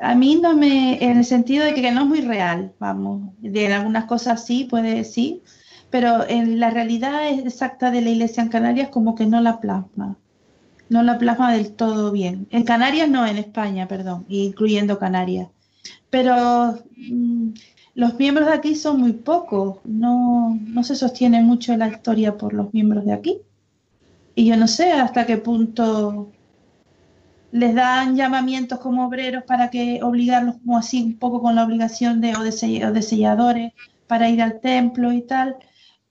[0.00, 3.72] a mí no me, en el sentido de que no es muy real, vamos, de
[3.72, 5.42] algunas cosas sí, puede sí,
[5.90, 10.16] pero en la realidad exacta de la iglesia en Canarias como que no la plasma,
[10.88, 12.46] no la plasma del todo bien.
[12.50, 15.48] En Canarias no, en España, perdón, incluyendo Canarias.
[16.10, 17.50] Pero mm,
[17.94, 22.52] los miembros de aquí son muy pocos, no, no se sostiene mucho la historia por
[22.52, 23.38] los miembros de aquí.
[24.34, 26.28] Y yo no sé hasta qué punto
[27.52, 32.20] les dan llamamientos como obreros para que obligarlos como así un poco con la obligación
[32.20, 32.52] de o de,
[33.02, 33.72] selladores
[34.06, 35.56] para ir al templo y tal.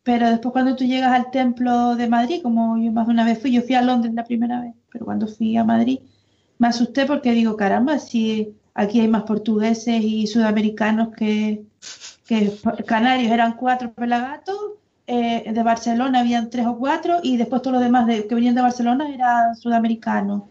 [0.06, 3.42] Pero después cuando tú llegas al templo de Madrid, como yo más de una vez
[3.42, 6.00] fui, yo fui a Londres la primera vez, pero cuando fui a Madrid
[6.58, 11.66] me asusté porque digo, caramba, si aquí hay más portugueses y sudamericanos que,
[12.86, 14.56] canarios, eran cuatro pelagatos,
[15.08, 18.56] eh, de Barcelona habían tres o cuatro y después todos los demás de, que venían
[18.56, 20.44] de Barcelona eran sudamericanos.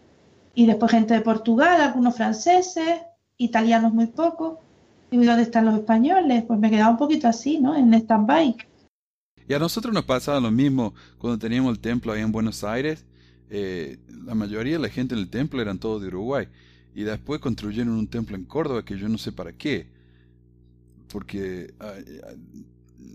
[0.53, 3.01] Y después gente de Portugal, algunos franceses,
[3.37, 4.59] italianos muy pocos.
[5.11, 6.43] ¿Y dónde están los españoles?
[6.43, 7.75] Pues me quedaba un poquito así, ¿no?
[7.75, 8.55] En stand-by.
[9.47, 13.05] Y a nosotros nos pasaba lo mismo cuando teníamos el templo ahí en Buenos Aires.
[13.49, 16.47] Eh, la mayoría de la gente en el templo eran todos de Uruguay.
[16.95, 19.87] Y después construyeron un templo en Córdoba que yo no sé para qué.
[21.09, 21.73] Porque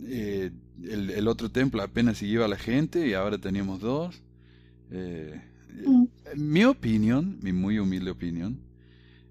[0.04, 0.52] eh,
[0.84, 4.22] el, otro templo apenas iba la gente y ahora teníamos dos.
[4.92, 5.40] Eh,
[5.84, 6.04] mm.
[6.36, 8.58] Mi opinión, mi muy humilde opinión,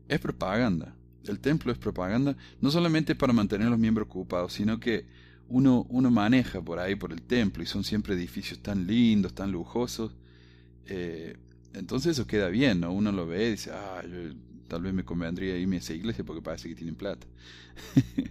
[0.10, 0.94] es propaganda.
[1.26, 5.06] El templo es propaganda no solamente para mantener a los miembros ocupados, sino que
[5.50, 9.52] uno, uno maneja por ahí, por el templo, y son siempre edificios tan lindos, tan
[9.52, 10.16] lujosos.
[10.86, 11.38] Eh,
[11.74, 12.92] entonces eso queda bien, ¿no?
[12.92, 14.34] Uno lo ve y dice, ah, yo,
[14.68, 17.28] tal vez me convendría irme a esa iglesia porque parece que tienen plata.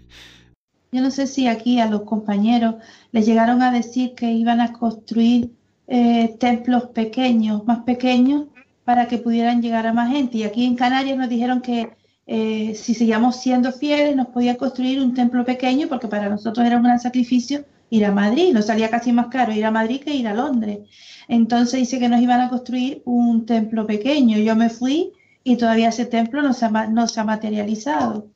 [0.91, 2.77] Yo no sé si aquí a los compañeros
[3.13, 5.53] les llegaron a decir que iban a construir
[5.87, 8.47] eh, templos pequeños, más pequeños,
[8.85, 10.39] para que pudieran llegar a más gente.
[10.39, 11.91] Y aquí en Canarias nos dijeron que
[12.31, 16.77] eh, si seguíamos siendo fieles nos podía construir un templo pequeño, porque para nosotros era
[16.77, 18.53] un gran sacrificio ir a Madrid.
[18.53, 20.81] Nos salía casi más caro ir a Madrid que ir a Londres.
[21.27, 24.37] Entonces dice que nos iban a construir un templo pequeño.
[24.37, 28.27] Yo me fui y todavía ese templo no se no se ha materializado.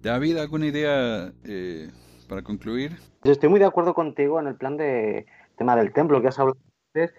[0.00, 1.90] David, ¿alguna idea eh,
[2.26, 2.96] para concluir?
[3.24, 5.26] Estoy muy de acuerdo contigo en el plan de
[5.58, 6.58] tema del templo que has hablado
[6.94, 7.12] antes.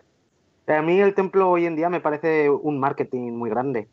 [0.66, 3.88] A mí el templo hoy en día me parece un marketing muy grande,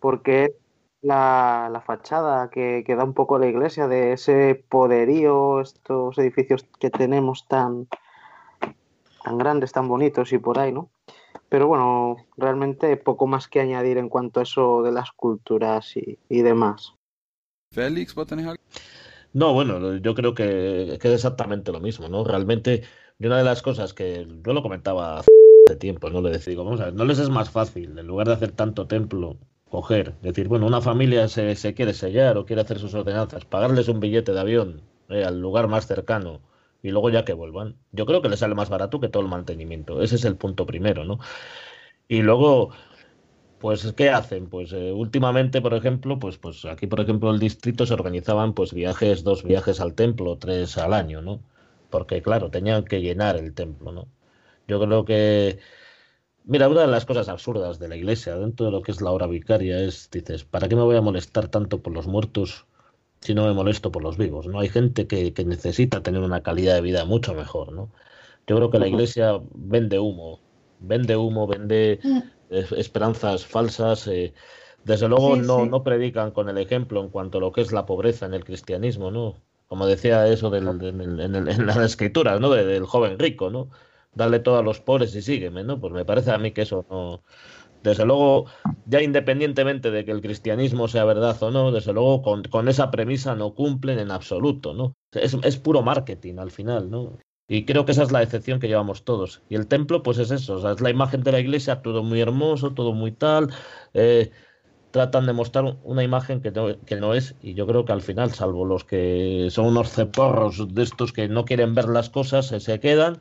[0.00, 0.56] porque
[1.02, 6.66] la, la fachada que, que, da un poco la iglesia de ese poderío, estos edificios
[6.78, 7.88] que tenemos tan,
[9.24, 10.90] tan grandes, tan bonitos y por ahí, ¿no?
[11.48, 16.18] Pero bueno, realmente poco más que añadir en cuanto a eso de las culturas y,
[16.28, 16.94] y demás.
[17.72, 18.62] Félix, ¿vos tenés algo?
[19.32, 22.24] No, bueno, yo creo que, que, es exactamente lo mismo, ¿no?
[22.24, 22.82] Realmente,
[23.20, 26.86] una de las cosas que yo lo comentaba hace tiempo, no le decía, vamos a
[26.86, 29.38] ver, no les es más fácil, en lugar de hacer tanto templo,
[29.70, 33.88] coger, decir, bueno, una familia se, se quiere sellar o quiere hacer sus ordenanzas, pagarles
[33.88, 36.40] un billete de avión eh, al lugar más cercano
[36.82, 37.76] y luego ya que vuelvan.
[37.92, 40.02] Yo creo que les sale más barato que todo el mantenimiento.
[40.02, 41.20] Ese es el punto primero, ¿no?
[42.08, 42.70] Y luego,
[43.58, 44.48] pues, ¿qué hacen?
[44.48, 48.72] Pues eh, últimamente, por ejemplo, pues, pues aquí, por ejemplo, el distrito se organizaban pues
[48.74, 51.42] viajes, dos viajes al templo, tres al año, ¿no?
[51.90, 54.08] Porque, claro, tenían que llenar el templo, ¿no?
[54.68, 55.58] Yo creo que
[56.44, 59.10] Mira, una de las cosas absurdas de la iglesia, dentro de lo que es la
[59.10, 62.66] hora vicaria, es, dices, ¿para qué me voy a molestar tanto por los muertos
[63.20, 64.46] si no me molesto por los vivos?
[64.46, 64.60] ¿no?
[64.60, 67.90] Hay gente que, que necesita tener una calidad de vida mucho mejor, ¿no?
[68.46, 70.40] Yo creo que la iglesia vende humo,
[70.80, 72.18] vende humo, vende mm.
[72.76, 74.08] esperanzas falsas.
[74.08, 74.32] Eh,
[74.84, 77.86] desde luego no, no predican con el ejemplo en cuanto a lo que es la
[77.86, 79.36] pobreza en el cristianismo, ¿no?
[79.68, 82.50] Como decía eso del, en, en, las escrituras, ¿no?
[82.50, 83.68] del joven rico, ¿no?
[84.14, 85.80] Darle todo a los pobres y sígueme, ¿no?
[85.80, 87.22] Pues me parece a mí que eso no.
[87.82, 88.46] Desde luego,
[88.84, 92.90] ya independientemente de que el cristianismo sea verdad o no, desde luego con, con esa
[92.90, 94.96] premisa no cumplen en absoluto, ¿no?
[95.12, 97.18] Es, es, puro marketing al final, ¿no?
[97.48, 99.42] Y creo que esa es la excepción que llevamos todos.
[99.48, 102.02] Y el templo, pues es eso, o sea, es la imagen de la iglesia, todo
[102.02, 103.50] muy hermoso, todo muy tal.
[103.94, 104.30] Eh,
[104.90, 108.02] tratan de mostrar una imagen que no, que no es, y yo creo que al
[108.02, 112.48] final, salvo los que son unos ceporros de estos que no quieren ver las cosas,
[112.48, 113.18] se, se quedan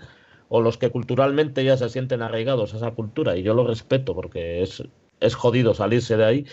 [0.49, 4.13] o los que culturalmente ya se sienten arraigados a esa cultura, y yo lo respeto
[4.13, 4.83] porque es,
[5.19, 6.45] es jodido salirse de ahí,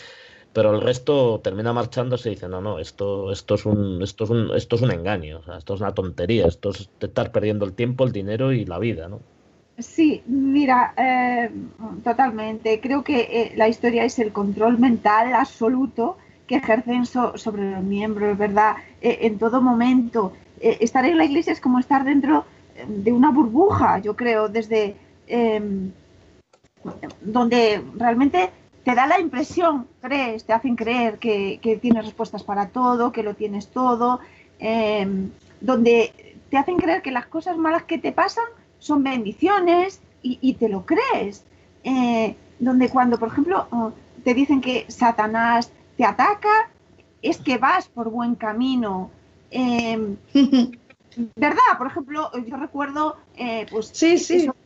[0.52, 4.30] pero el resto termina marchándose y dice, no, no, esto, esto, es, un, esto, es,
[4.30, 8.04] un, esto es un engaño, esto es una tontería, esto es estar perdiendo el tiempo,
[8.04, 9.20] el dinero y la vida, ¿no?
[9.78, 11.50] Sí, mira, eh,
[12.02, 12.80] totalmente.
[12.80, 16.16] Creo que eh, la historia es el control mental absoluto
[16.46, 18.76] que ejercen sobre los miembros, ¿verdad?
[19.02, 20.32] Eh, en todo momento.
[20.58, 22.46] estar en la iglesia es como estar dentro
[22.86, 24.96] de una burbuja, yo creo, desde
[25.26, 25.92] em,
[27.20, 28.50] donde realmente
[28.84, 33.34] te da la impresión, crees, te hacen creer que, tienes respuestas para todo, que lo
[33.34, 34.20] tienes todo,
[34.58, 38.44] em, donde te hacen creer que las cosas malas que te pasan
[38.78, 41.44] son bendiciones y, te lo crees.
[41.84, 43.92] Eh, donde cuando, por ejemplo, oh,
[44.24, 46.70] te dicen que Satanás te ataca,
[47.22, 49.10] es que vas por buen camino.
[49.50, 50.16] Em,
[51.16, 51.78] ¿Verdad?
[51.78, 53.90] Por ejemplo, yo recuerdo eh, pues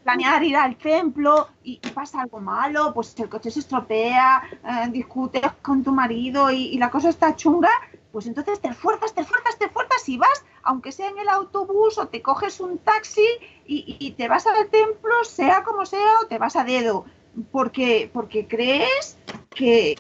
[0.03, 5.43] planear ir al templo y, pasa algo malo, pues el coche se estropea, eh, discutes
[5.63, 7.71] con tu marido y, la cosa está chunga,
[8.11, 11.99] pues entonces te esfuerzas, te esfuerzas, te esfuerzas y vas, aunque sea en el autobús
[11.99, 13.27] o te coges un taxi
[13.67, 17.05] y, te vas al templo, sea como sea, o te vas a dedo,
[17.53, 19.17] porque, porque crees
[19.51, 19.97] que,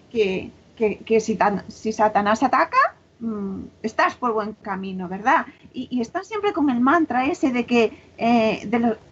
[1.20, 1.38] si,
[1.68, 5.44] si Satanás ataca, Mm, estás por buen camino, ¿verdad?
[5.74, 8.66] Y, están siempre con el mantra ese de que eh,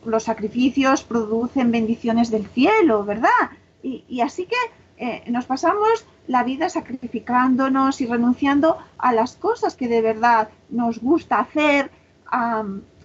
[0.07, 3.51] los sacrificios producen bendiciones del cielo, ¿verdad?
[3.83, 4.57] Y, así que
[4.97, 11.01] eh, nos pasamos la vida sacrificándonos y renunciando a las cosas que de verdad nos
[11.01, 11.91] gusta hacer,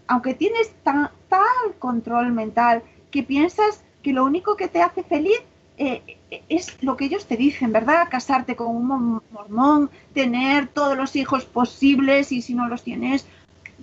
[0.07, 1.09] aunque tienes tal
[1.79, 2.81] control mental
[3.11, 5.39] que piensas que lo único que te hace feliz
[5.85, 6.17] eh,
[6.49, 8.07] es lo que ellos te dicen, ¿verdad?
[8.09, 13.25] Casarte con un mormón, tener todos los hijos posibles y si no los tienes,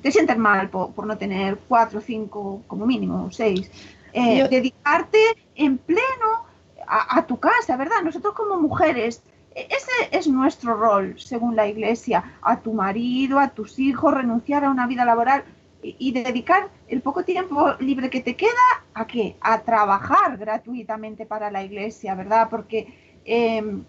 [0.03, 3.71] te sientes mal por, no tener cuatro, cinco, como mínimo, seis.
[4.13, 5.19] Eh, dedicarte
[5.55, 6.45] en pleno
[6.87, 8.03] a, tu casa, ¿verdad?
[8.03, 9.23] Nosotros como mujeres,
[9.55, 14.65] e, ese es nuestro rol, según la iglesia, a tu marido, a tus hijos, renunciar
[14.65, 15.45] a una vida laboral
[15.83, 18.51] y dedicar el poco tiempo libre que te queda
[18.95, 19.37] a qué?
[19.41, 22.49] A trabajar gratuitamente para la iglesia, ¿verdad?
[22.51, 23.85] Porque em,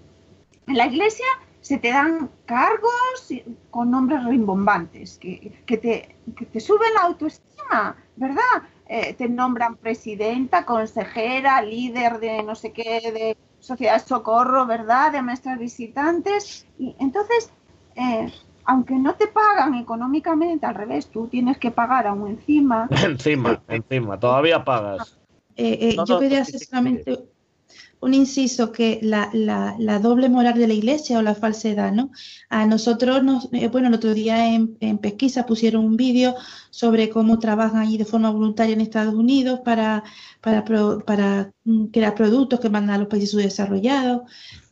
[0.68, 1.26] en la iglesia
[1.60, 3.30] se te dan cargos
[3.70, 8.64] con nombres rimbombantes que, que, te, que te, suben la autoestima, ¿verdad?
[8.88, 15.12] Eh, te nombran presidenta, consejera, líder de no sé qué, de sociedad de socorro, ¿verdad?
[15.12, 16.66] De maestras visitantes.
[16.80, 17.52] Y entonces,
[17.96, 18.32] eh,
[18.66, 22.88] aunque no te pagan económicamente, al revés, tú tienes que pagar aún encima.
[23.04, 25.18] encima, encima, todavía pagas.
[25.56, 27.32] Eh, eh, yo quería hacer solamente
[28.02, 32.12] un inciso que la, la, doble moral de la iglesia o la falsedad, ¿no?
[32.50, 36.36] A nosotros, nos, eh, bueno, el otro día en, en pesquisa pusieron un vídeo
[36.72, 40.04] sobre cómo trabajan allí de forma voluntaria en Estados Unidos para,
[40.40, 40.66] para,
[41.06, 44.22] para mm, crear productos que mandan a los países subdesarrollados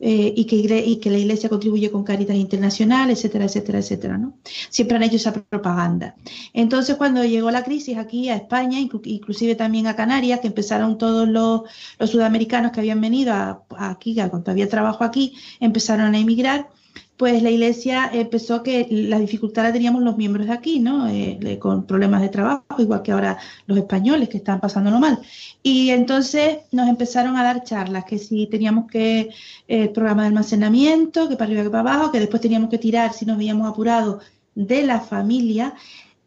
[0.00, 4.38] eh, y, que, y que la iglesia contribuye con Caritas Internacional, etcétera, etcétera, etcétera, ¿no?
[4.70, 6.16] Siempre han hecho esa propaganda.
[6.54, 11.28] Entonces, cuando llegó la crisis aquí a España, inclusive también a Canarias, que empezaron todos
[11.28, 11.62] los,
[11.98, 16.68] los sudamericanos que habían venido a, aquí, cuando había trabajo aquí, empezaron a emigrar,
[17.16, 21.06] pues la iglesia empezó que la dificultad la teníamos los miembros de aquí, ¿no?
[21.06, 23.36] Eh, con problemas de trabajo, igual que ahora
[23.66, 25.18] los españoles que están pasándolo mal.
[25.62, 29.28] Y entonces nos empezaron a dar charlas, que si teníamos que,
[29.68, 32.78] el eh, programa de almacenamiento, que para arriba, que para abajo, que después teníamos que
[32.78, 34.22] tirar si nos veíamos apurados
[34.54, 35.74] de la familia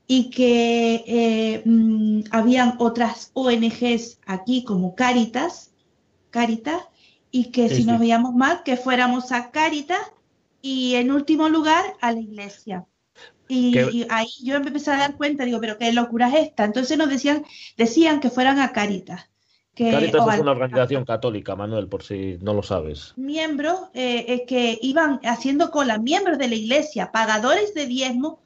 [0.07, 5.72] y que eh, mm, habían otras ONGs aquí como Caritas,
[6.34, 6.81] Caritas,
[7.30, 10.01] y que si nos veíamos mal, que fuéramos a Caritas
[10.64, 12.88] y en último lugar a la iglesia.
[13.47, 16.65] Y, ahí yo me empecé a dar cuenta, digo, pero qué locura es esta.
[16.65, 17.45] Entonces nos decían,
[17.77, 19.30] decían que fueran a Caritas.
[19.76, 23.14] Que, Caritas es una organización católica, Manuel, por si no lo sabes.
[23.15, 28.39] Miembros eh, que iban haciendo cola, miembros de la iglesia, pagadores de diezmo,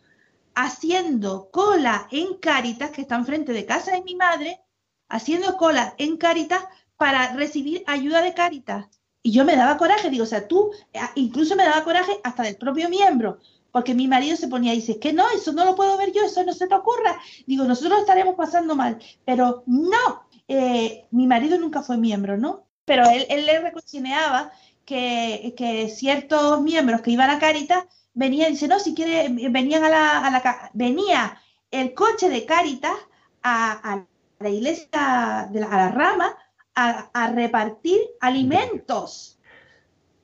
[0.56, 4.60] haciendo cola en Caritas, que están frente de casa de mi madre,
[5.08, 6.66] haciendo cola en Caritas
[6.98, 8.88] para recibir ayuda de Caritas.
[9.24, 12.44] Y yo me daba coraje, digo, o sea, tú, eh, incluso me daba coraje hasta
[12.44, 13.40] del propio miembro,
[13.72, 16.24] porque mi marido se ponía y dice, que no, eso no lo puedo ver yo,
[16.24, 17.20] eso no se te ocurra.
[17.46, 22.66] Digo, nosotros estaremos pasando mal, pero no, eh, mi marido nunca fue miembro, ¿no?
[22.86, 24.52] Pero él, le reconciliaba
[24.86, 27.84] que, que, ciertos miembros que iban a Caritas
[28.14, 31.38] venían, dice, no, si quiere, venían a la, a la venía
[31.70, 32.96] el coche de Caritas
[33.44, 34.06] a,
[34.40, 36.38] la iglesia, de la, a la rama,
[36.78, 39.40] a, repartir alimentos.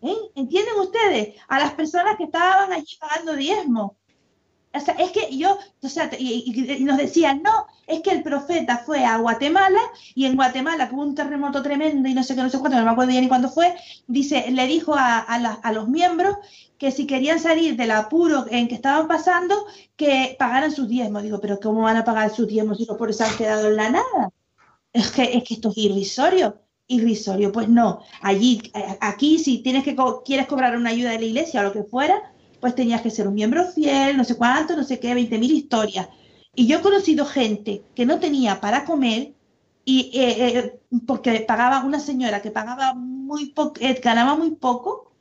[0.01, 0.15] ¿Eh?
[0.35, 1.35] ¿Entienden ustedes?
[1.47, 3.95] A las personas que estaban allí pagando diezmo.
[4.75, 9.05] O sea, es que yo, sea, y, nos decían, no, es que el profeta fue
[9.05, 9.79] a Guatemala
[10.15, 12.85] y en Guatemala, hubo un terremoto tremendo y no sé qué, no sé cuánto, no
[12.85, 13.75] me acuerdo ya ni cuándo fue,
[14.07, 16.37] dice, le dijo a, a los miembros
[16.79, 19.55] que si querían salir del apuro en que estaban pasando,
[19.95, 21.23] que pagaran sus diezmos.
[21.23, 23.89] Digo, pero ¿cómo van a pagar sus diezmos si los pobres han quedado en la
[23.91, 24.31] nada?
[24.93, 26.59] Es que, es que esto es irrisorio.
[26.87, 28.01] Irrisorio, pues no.
[28.21, 31.73] Allí, eh, aquí, si tienes que quieres cobrar una ayuda de la iglesia o lo
[31.73, 35.13] que fuera, pues tenías que ser un miembro fiel, no sé cuánto, no sé qué,
[35.13, 36.07] 20.000 mil historias.
[36.55, 39.33] Y yo he conocido gente que no tenía para comer
[39.85, 45.11] y eh, eh, porque pagaba una señora que pagaba muy poco, ganaba muy poco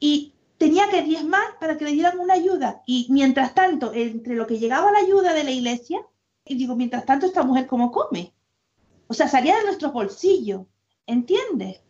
[0.00, 2.82] y tenía que diezmar para que le dieran una ayuda.
[2.86, 6.00] Y mientras tanto, entre lo que llegaba la ayuda de la iglesia,
[6.44, 8.32] y digo, mientras tanto, esta mujer cómo come.
[9.12, 10.62] O sea, salía de nuestros bolsillos,
[11.06, 11.82] ¿entiendes?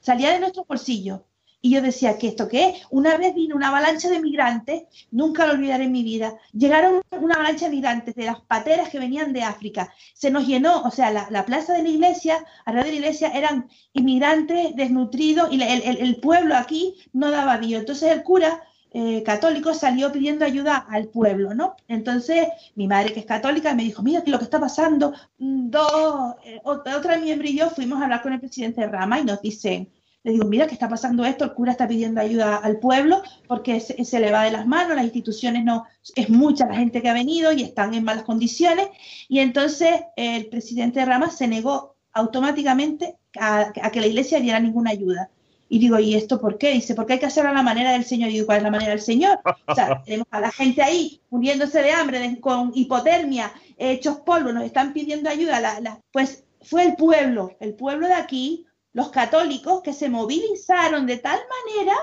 [0.00, 1.20] Salía de nuestros bolsillos.
[1.60, 2.82] Y yo decía, ¿qué esto qué es?
[2.90, 4.82] Una vez vino una avalancha de migrantes,
[5.12, 6.34] nunca lo olvidaré en mi vida.
[6.52, 9.94] Llegaron una avalancha de migrantes de las pateras que venían de África.
[10.14, 13.68] Se nos llenó, o sea, la, plaza de la iglesia, alrededor de la iglesia, eran
[13.92, 17.78] inmigrantes desnutridos y el, pueblo aquí no daba vío.
[17.78, 18.64] Entonces el cura
[18.96, 21.74] eh, católico salió pidiendo ayuda al pueblo, ¿no?
[21.88, 22.46] Entonces,
[22.76, 25.12] mi madre, que es católica, me dijo, mira, ¿qué lo que está pasando?
[25.38, 29.24] Mm, dos, eh, otra miembro y yo fuimos a hablar con el presidente Rama y
[29.24, 29.90] nos dicen,
[30.22, 31.44] le digo, mira, ¿qué está pasando esto?
[31.44, 35.04] El cura está pidiendo ayuda al pueblo porque se, le va de las manos, las
[35.04, 38.90] instituciones no, es mucha la gente que ha venido y están en malas condiciones.
[39.28, 45.30] Y entonces el presidente Rama se negó automáticamente a que la iglesia diera ninguna ayuda.
[45.74, 46.70] Y digo, ¿y esto por qué?
[46.70, 48.30] Dice, porque hay que hacerlo a la manera del Señor.
[48.30, 49.40] Y digo, ¿cuál es la manera del Señor?
[49.66, 54.62] O sea, tenemos a la gente ahí muriéndose de hambre, con hipotermia, hechos polvo, nos
[54.62, 55.60] están pidiendo ayuda.
[55.60, 61.16] La, Pues fue el pueblo, el pueblo de aquí, los católicos, que se movilizaron de
[61.16, 61.96] tal manera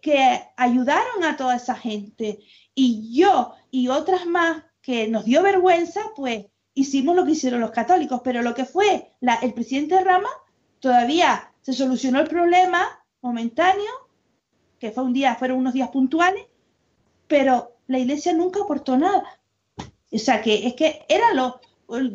[0.00, 2.40] que ayudaron a toda esa gente.
[2.74, 7.70] Y yo y otras más que nos dio vergüenza, pues hicimos lo que hicieron los
[7.70, 8.20] católicos.
[8.24, 10.30] Pero lo que fue la, el presidente Rama,
[10.80, 13.90] todavía se solucionó el problema momentáneo,
[14.78, 16.44] que fue un día, fueron unos días puntuales,
[17.28, 19.22] pero la iglesia nunca aportó nada.
[20.12, 21.54] O sea que es que eran los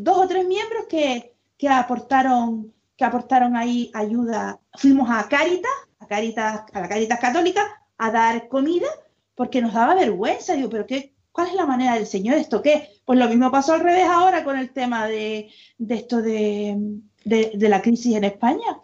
[0.04, 4.60] dos o tres miembros que, que aportaron, que aportaron ahí ayuda.
[4.74, 7.62] Fuimos a Caritas, a Caritas, a la Caritas Católica,
[7.98, 8.88] a dar comida,
[9.34, 10.54] porque nos daba vergüenza.
[10.54, 12.38] Digo, pero qué, ¿cuál es la manera del Señor?
[12.38, 12.90] ¿Esto qué?
[13.06, 16.78] Pues lo mismo pasó al revés ahora con el tema de, de esto de,
[17.24, 18.80] de, la crisis en España.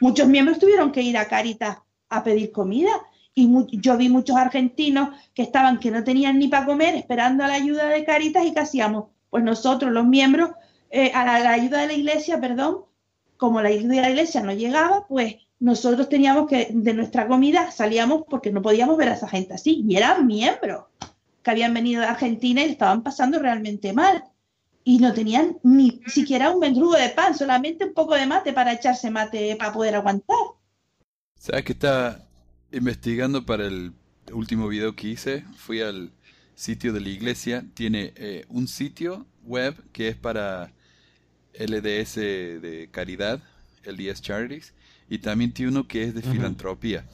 [0.00, 1.78] muchos miembros tuvieron que ir a Caritas
[2.08, 2.90] a pedir comida
[3.34, 3.48] y
[3.78, 7.54] yo vi muchos argentinos que estaban que no tenían ni para comer esperando a la
[7.54, 9.06] ayuda de Caritas y ¿qué hacíamos?
[9.30, 10.50] Pues nosotros los miembros,
[10.90, 12.84] eh, a la, ayuda de la iglesia, perdón,
[13.36, 17.70] como la ayuda de la iglesia no llegaba, pues nosotros teníamos que, de nuestra comida
[17.70, 20.84] salíamos porque no podíamos ver a esa gente así y eran miembros
[21.42, 24.24] que habían venido de Argentina y estaban pasando realmente mal
[24.84, 28.72] y no tenían ni siquiera un mendrugo de pan, solamente un poco de mate para
[28.72, 30.36] echarse mate para poder aguantar.
[31.36, 32.26] ¿Sabes que está
[32.72, 33.92] investigando para el
[34.32, 35.44] último video que hice?
[35.56, 36.12] Fui al
[36.54, 40.72] sitio de la iglesia, tiene eh, un sitio web que es para
[41.54, 43.42] LDS de caridad,
[43.84, 44.74] LDS Charities,
[45.08, 47.06] y también tiene uno que es de filantropía.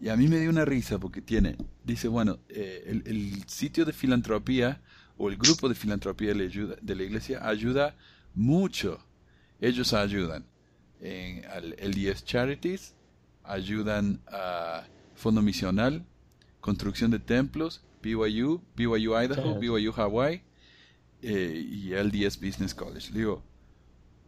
[0.00, 1.56] Y a mí me dio una risa porque tiene
[1.86, 4.80] dice, bueno, eh, el, sitio de filantropía
[5.18, 7.94] o el grupo de filantropía de la, de la iglesia ayuda
[8.34, 8.98] mucho.
[9.60, 10.44] Ellos ayudan
[11.00, 12.94] en el LDS Charities,
[13.42, 14.84] ayudan a
[15.14, 16.04] Fondo Misional,
[16.60, 20.42] construcción de templos, BYU, BYU Idaho, BYU Hawaii
[21.22, 23.10] eh, y LDS Business College.
[23.12, 23.42] Digo,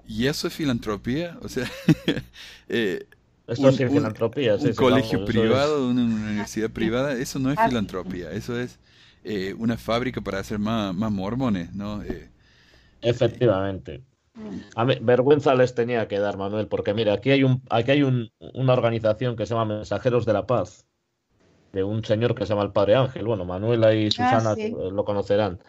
[0.06, 1.38] ¿y eso es filantropía?
[1.42, 1.70] O sea,
[2.68, 3.06] eh,
[3.46, 4.56] esto es filantropía.
[4.56, 8.78] Un, colegio privado, una universidad privada, eso no es ah, filantropía, eso es
[9.24, 12.02] eh, una fábrica para hacer más, más mormones, ¿no?
[12.02, 12.30] Eh,
[13.00, 14.02] Efectivamente.
[14.76, 18.02] A mí, vergüenza les tenía que dar, Manuel, porque mira, aquí hay, un, aquí hay
[18.02, 20.86] un, una organización que se llama Mensajeros de la Paz,
[21.72, 23.26] de un señor que se llama el Padre Ángel.
[23.26, 24.54] Bueno, Manuela y ah, Susana
[24.90, 25.60] lo conocerán.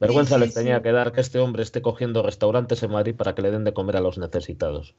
[0.00, 3.42] Vergüenza les tenía que dar que este hombre esté cogiendo restaurantes en Madrid para que
[3.42, 4.94] le den de comer a los necesitados.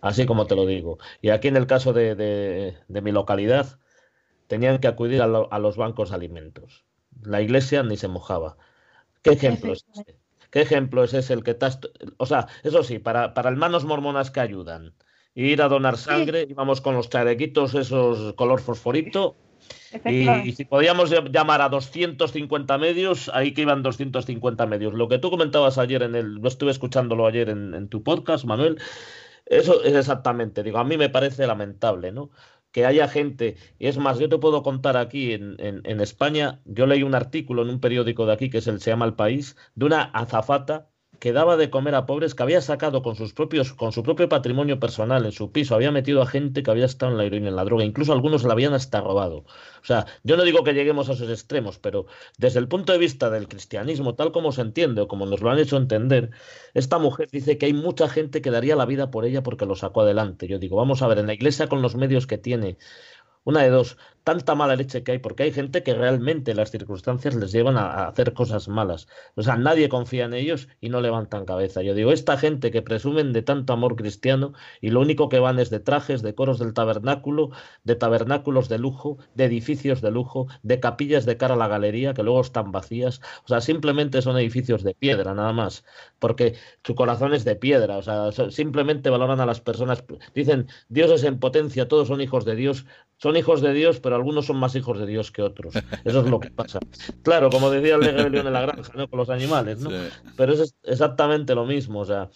[0.00, 0.98] Así como te lo digo.
[1.20, 3.78] Y aquí en el caso de, de, mi localidad,
[4.46, 6.86] tenían que acudir a, a, los bancos de alimentos.
[7.22, 8.56] La iglesia ni se mojaba.
[9.22, 10.16] ¿Qué ejemplo es ese?
[10.50, 11.80] ¿Qué ejemplo es ese el que estás...
[12.16, 14.94] O sea, eso sí, para, para hermanos mormonas que ayudan,
[15.34, 19.36] ir a donar sangre, íbamos con los charequitos esos color fosforito,
[20.04, 24.94] y, si podíamos llamar a 250 medios, ahí que iban 250 medios.
[24.94, 28.44] Lo que tú comentabas ayer en el, lo estuve escuchándolo ayer en, en, tu podcast,
[28.44, 28.78] Manuel,
[29.46, 32.30] eso es exactamente, digo, a mí me parece lamentable, ¿no?
[32.72, 37.02] Que haya gente, y es más, yo te puedo contar aquí en, España, yo leí
[37.02, 40.90] un artículo en un periódico de aquí que se llama El País, de una azafata
[41.18, 44.28] que daba de comer a pobres, que había sacado con sus propios, con su propio
[44.28, 47.48] patrimonio personal en su piso, había metido a gente que había estado en la heroína,
[47.48, 49.38] en la droga, incluso algunos la habían hasta robado.
[49.38, 52.98] O sea, yo no digo que lleguemos a esos extremos, pero desde el punto de
[52.98, 56.30] vista del cristianismo, tal como se entiende o como nos lo han hecho entender,
[56.74, 59.76] esta mujer dice que hay mucha gente que daría la vida por ella porque lo
[59.76, 60.46] sacó adelante.
[60.46, 62.78] Yo digo, vamos a ver, en la iglesia con los medios que tiene,
[63.44, 63.96] una de dos,
[64.28, 68.08] tanta mala leche que hay, porque hay gente que realmente las circunstancias les llevan a,
[68.08, 69.08] hacer cosas malas.
[69.36, 71.80] O sea, nadie confía en ellos y no levantan cabeza.
[71.80, 74.52] Yo digo, esta gente que presumen de tanto amor cristiano
[74.82, 77.52] y lo único que van es de trajes, de coros del tabernáculo,
[77.84, 82.12] de tabernáculos de lujo, de edificios de lujo, de capillas de cara a la galería
[82.12, 83.22] que luego están vacías.
[83.46, 85.86] O sea, simplemente son edificios de piedra, nada más,
[86.18, 87.96] porque su corazón es de piedra.
[87.96, 90.04] O sea, simplemente valoran a las personas.
[90.34, 92.84] Dicen, Dios es en potencia, todos son hijos de Dios.
[93.16, 95.74] Son hijos de Dios, pero algunos son más hijos de Dios que otros.
[96.04, 96.78] Eso es lo que pasa.
[97.22, 99.08] Claro, como decía el de rebelión en la granja, ¿no?
[99.08, 99.90] Con los animales, ¿no?
[100.36, 102.30] Pero es exactamente lo mismo, o sea.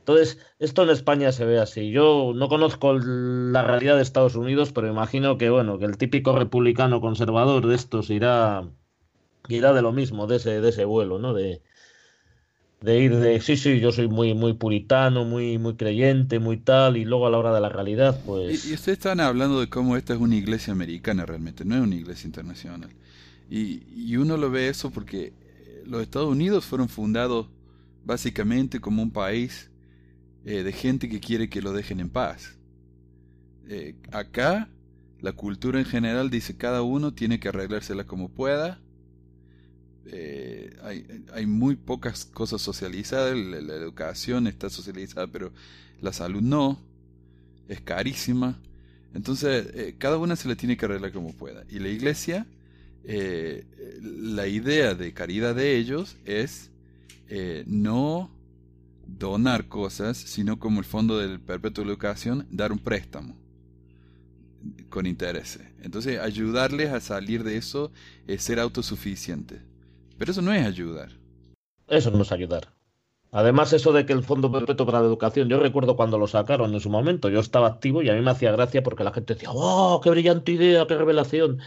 [0.00, 1.90] Entonces, esto en España se ve así.
[1.90, 6.34] Yo no conozco la realidad de Estados Unidos, pero imagino que, bueno, que el típico
[6.34, 8.66] republicano conservador de estos irá,
[9.48, 11.34] irá de lo mismo, de ese, de ese vuelo, ¿no?
[11.34, 11.62] De,
[12.80, 16.96] de ir de sí, sí, yo soy muy, muy puritano, muy, muy creyente, muy tal,
[16.96, 18.66] y luego a la hora de la realidad, pues.
[18.66, 21.96] Y, ustedes están hablando de cómo esta es una iglesia americana realmente, no es una
[21.96, 22.90] iglesia internacional.
[23.50, 27.46] Y, y uno lo ve eso porque eh, los Estados Unidos fueron fundados
[28.04, 29.70] básicamente como un país
[30.44, 32.56] eh, de gente que quiere que lo dejen en paz.
[33.68, 34.68] Eh, acá,
[35.20, 38.80] la cultura en general dice cada uno tiene que arreglársela como pueda
[40.10, 45.52] eh, hay, hay, muy pocas cosas socializadas, la, educación está socializada, pero
[46.00, 46.80] la salud no,
[47.68, 48.58] es carísima.
[49.14, 51.64] Entonces, eh, cada una se la tiene que arreglar como pueda.
[51.68, 52.46] Y la iglesia,
[53.04, 53.66] eh,
[54.02, 56.70] la idea de caridad de ellos es
[57.66, 58.30] no
[59.06, 63.36] donar cosas, sino como el fondo del perpetuo de educación, dar un préstamo
[64.88, 65.62] con intereses.
[65.82, 67.92] Entonces, ayudarles a salir de eso
[68.26, 69.60] es ser autosuficientes.
[70.18, 71.10] Pero eso no es ayudar.
[71.86, 72.68] Eso no es ayudar.
[73.30, 76.72] Además, eso de que el Fondo Perpetuo para la Educación, yo recuerdo cuando lo sacaron
[76.72, 79.34] en su momento, yo estaba activo y a mí me hacía gracia porque la gente
[79.34, 81.60] decía, ¡oh, qué brillante idea, qué revelación!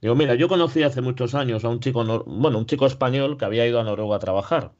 [0.00, 3.44] Digo, mira, yo conocí hace muchos años a un chico, bueno, un chico español que
[3.44, 4.72] había ido a Noruega a trabajar,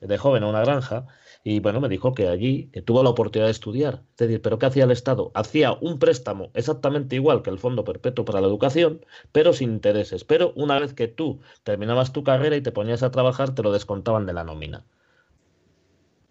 [0.00, 1.06] de joven a una granja,
[1.42, 4.02] y bueno, me dijo que allí, tuvo la oportunidad de estudiar.
[4.12, 5.30] Es decir, ¿pero qué hacía el Estado?
[5.34, 10.24] Hacía un préstamo exactamente igual que el Fondo Perpetuo para la Educación, pero sin intereses.
[10.24, 13.72] Pero una vez que tú terminabas tu carrera y te ponías a trabajar, te lo
[13.72, 14.84] descontaban de la nómina.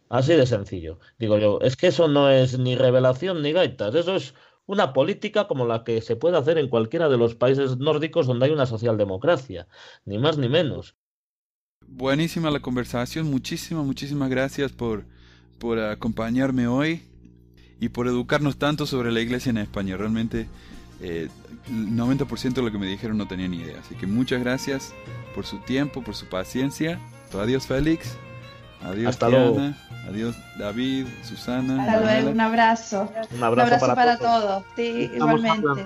[0.10, 0.99] Así de sencillo.
[1.18, 4.34] Digo yo, es que eso no es ni revelación ni gaitas, eso es
[4.65, 8.45] una política como la que se puede hacer en cualquiera de los países nórdicos donde
[8.45, 9.68] hay una socialdemocracia,
[10.06, 10.95] ni más ni menos
[11.99, 13.30] buenísima la conversación.
[13.30, 15.03] Muchísimas, muchísimas gracias por,
[15.60, 17.03] por acompañarme hoy
[17.80, 19.97] y por educarnos tanto sobre la iglesia en España.
[19.97, 20.47] Realmente
[21.01, 21.30] eh,
[21.68, 23.80] el 90% de lo que me dijeron no tenía ni idea.
[23.80, 24.93] Así que muchas gracias
[25.35, 26.99] por su tiempo, por su paciencia.
[27.34, 28.18] Adiós Félix.
[28.81, 29.27] Adiós Hasta
[30.07, 31.84] Adiós David, Susana.
[31.84, 33.11] Hasta luego, un abrazo.
[33.31, 34.64] Un abrazo, para, todos.
[34.76, 35.85] Sí, igualmente.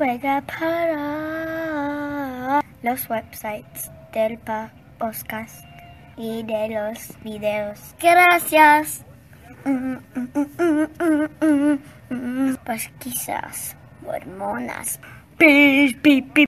[0.00, 1.84] pueda parar
[2.82, 4.38] los websites del
[4.98, 5.62] podcast
[6.16, 7.94] y de los videos.
[8.00, 9.04] Gracias.
[12.64, 14.98] Pues quizás hormonas.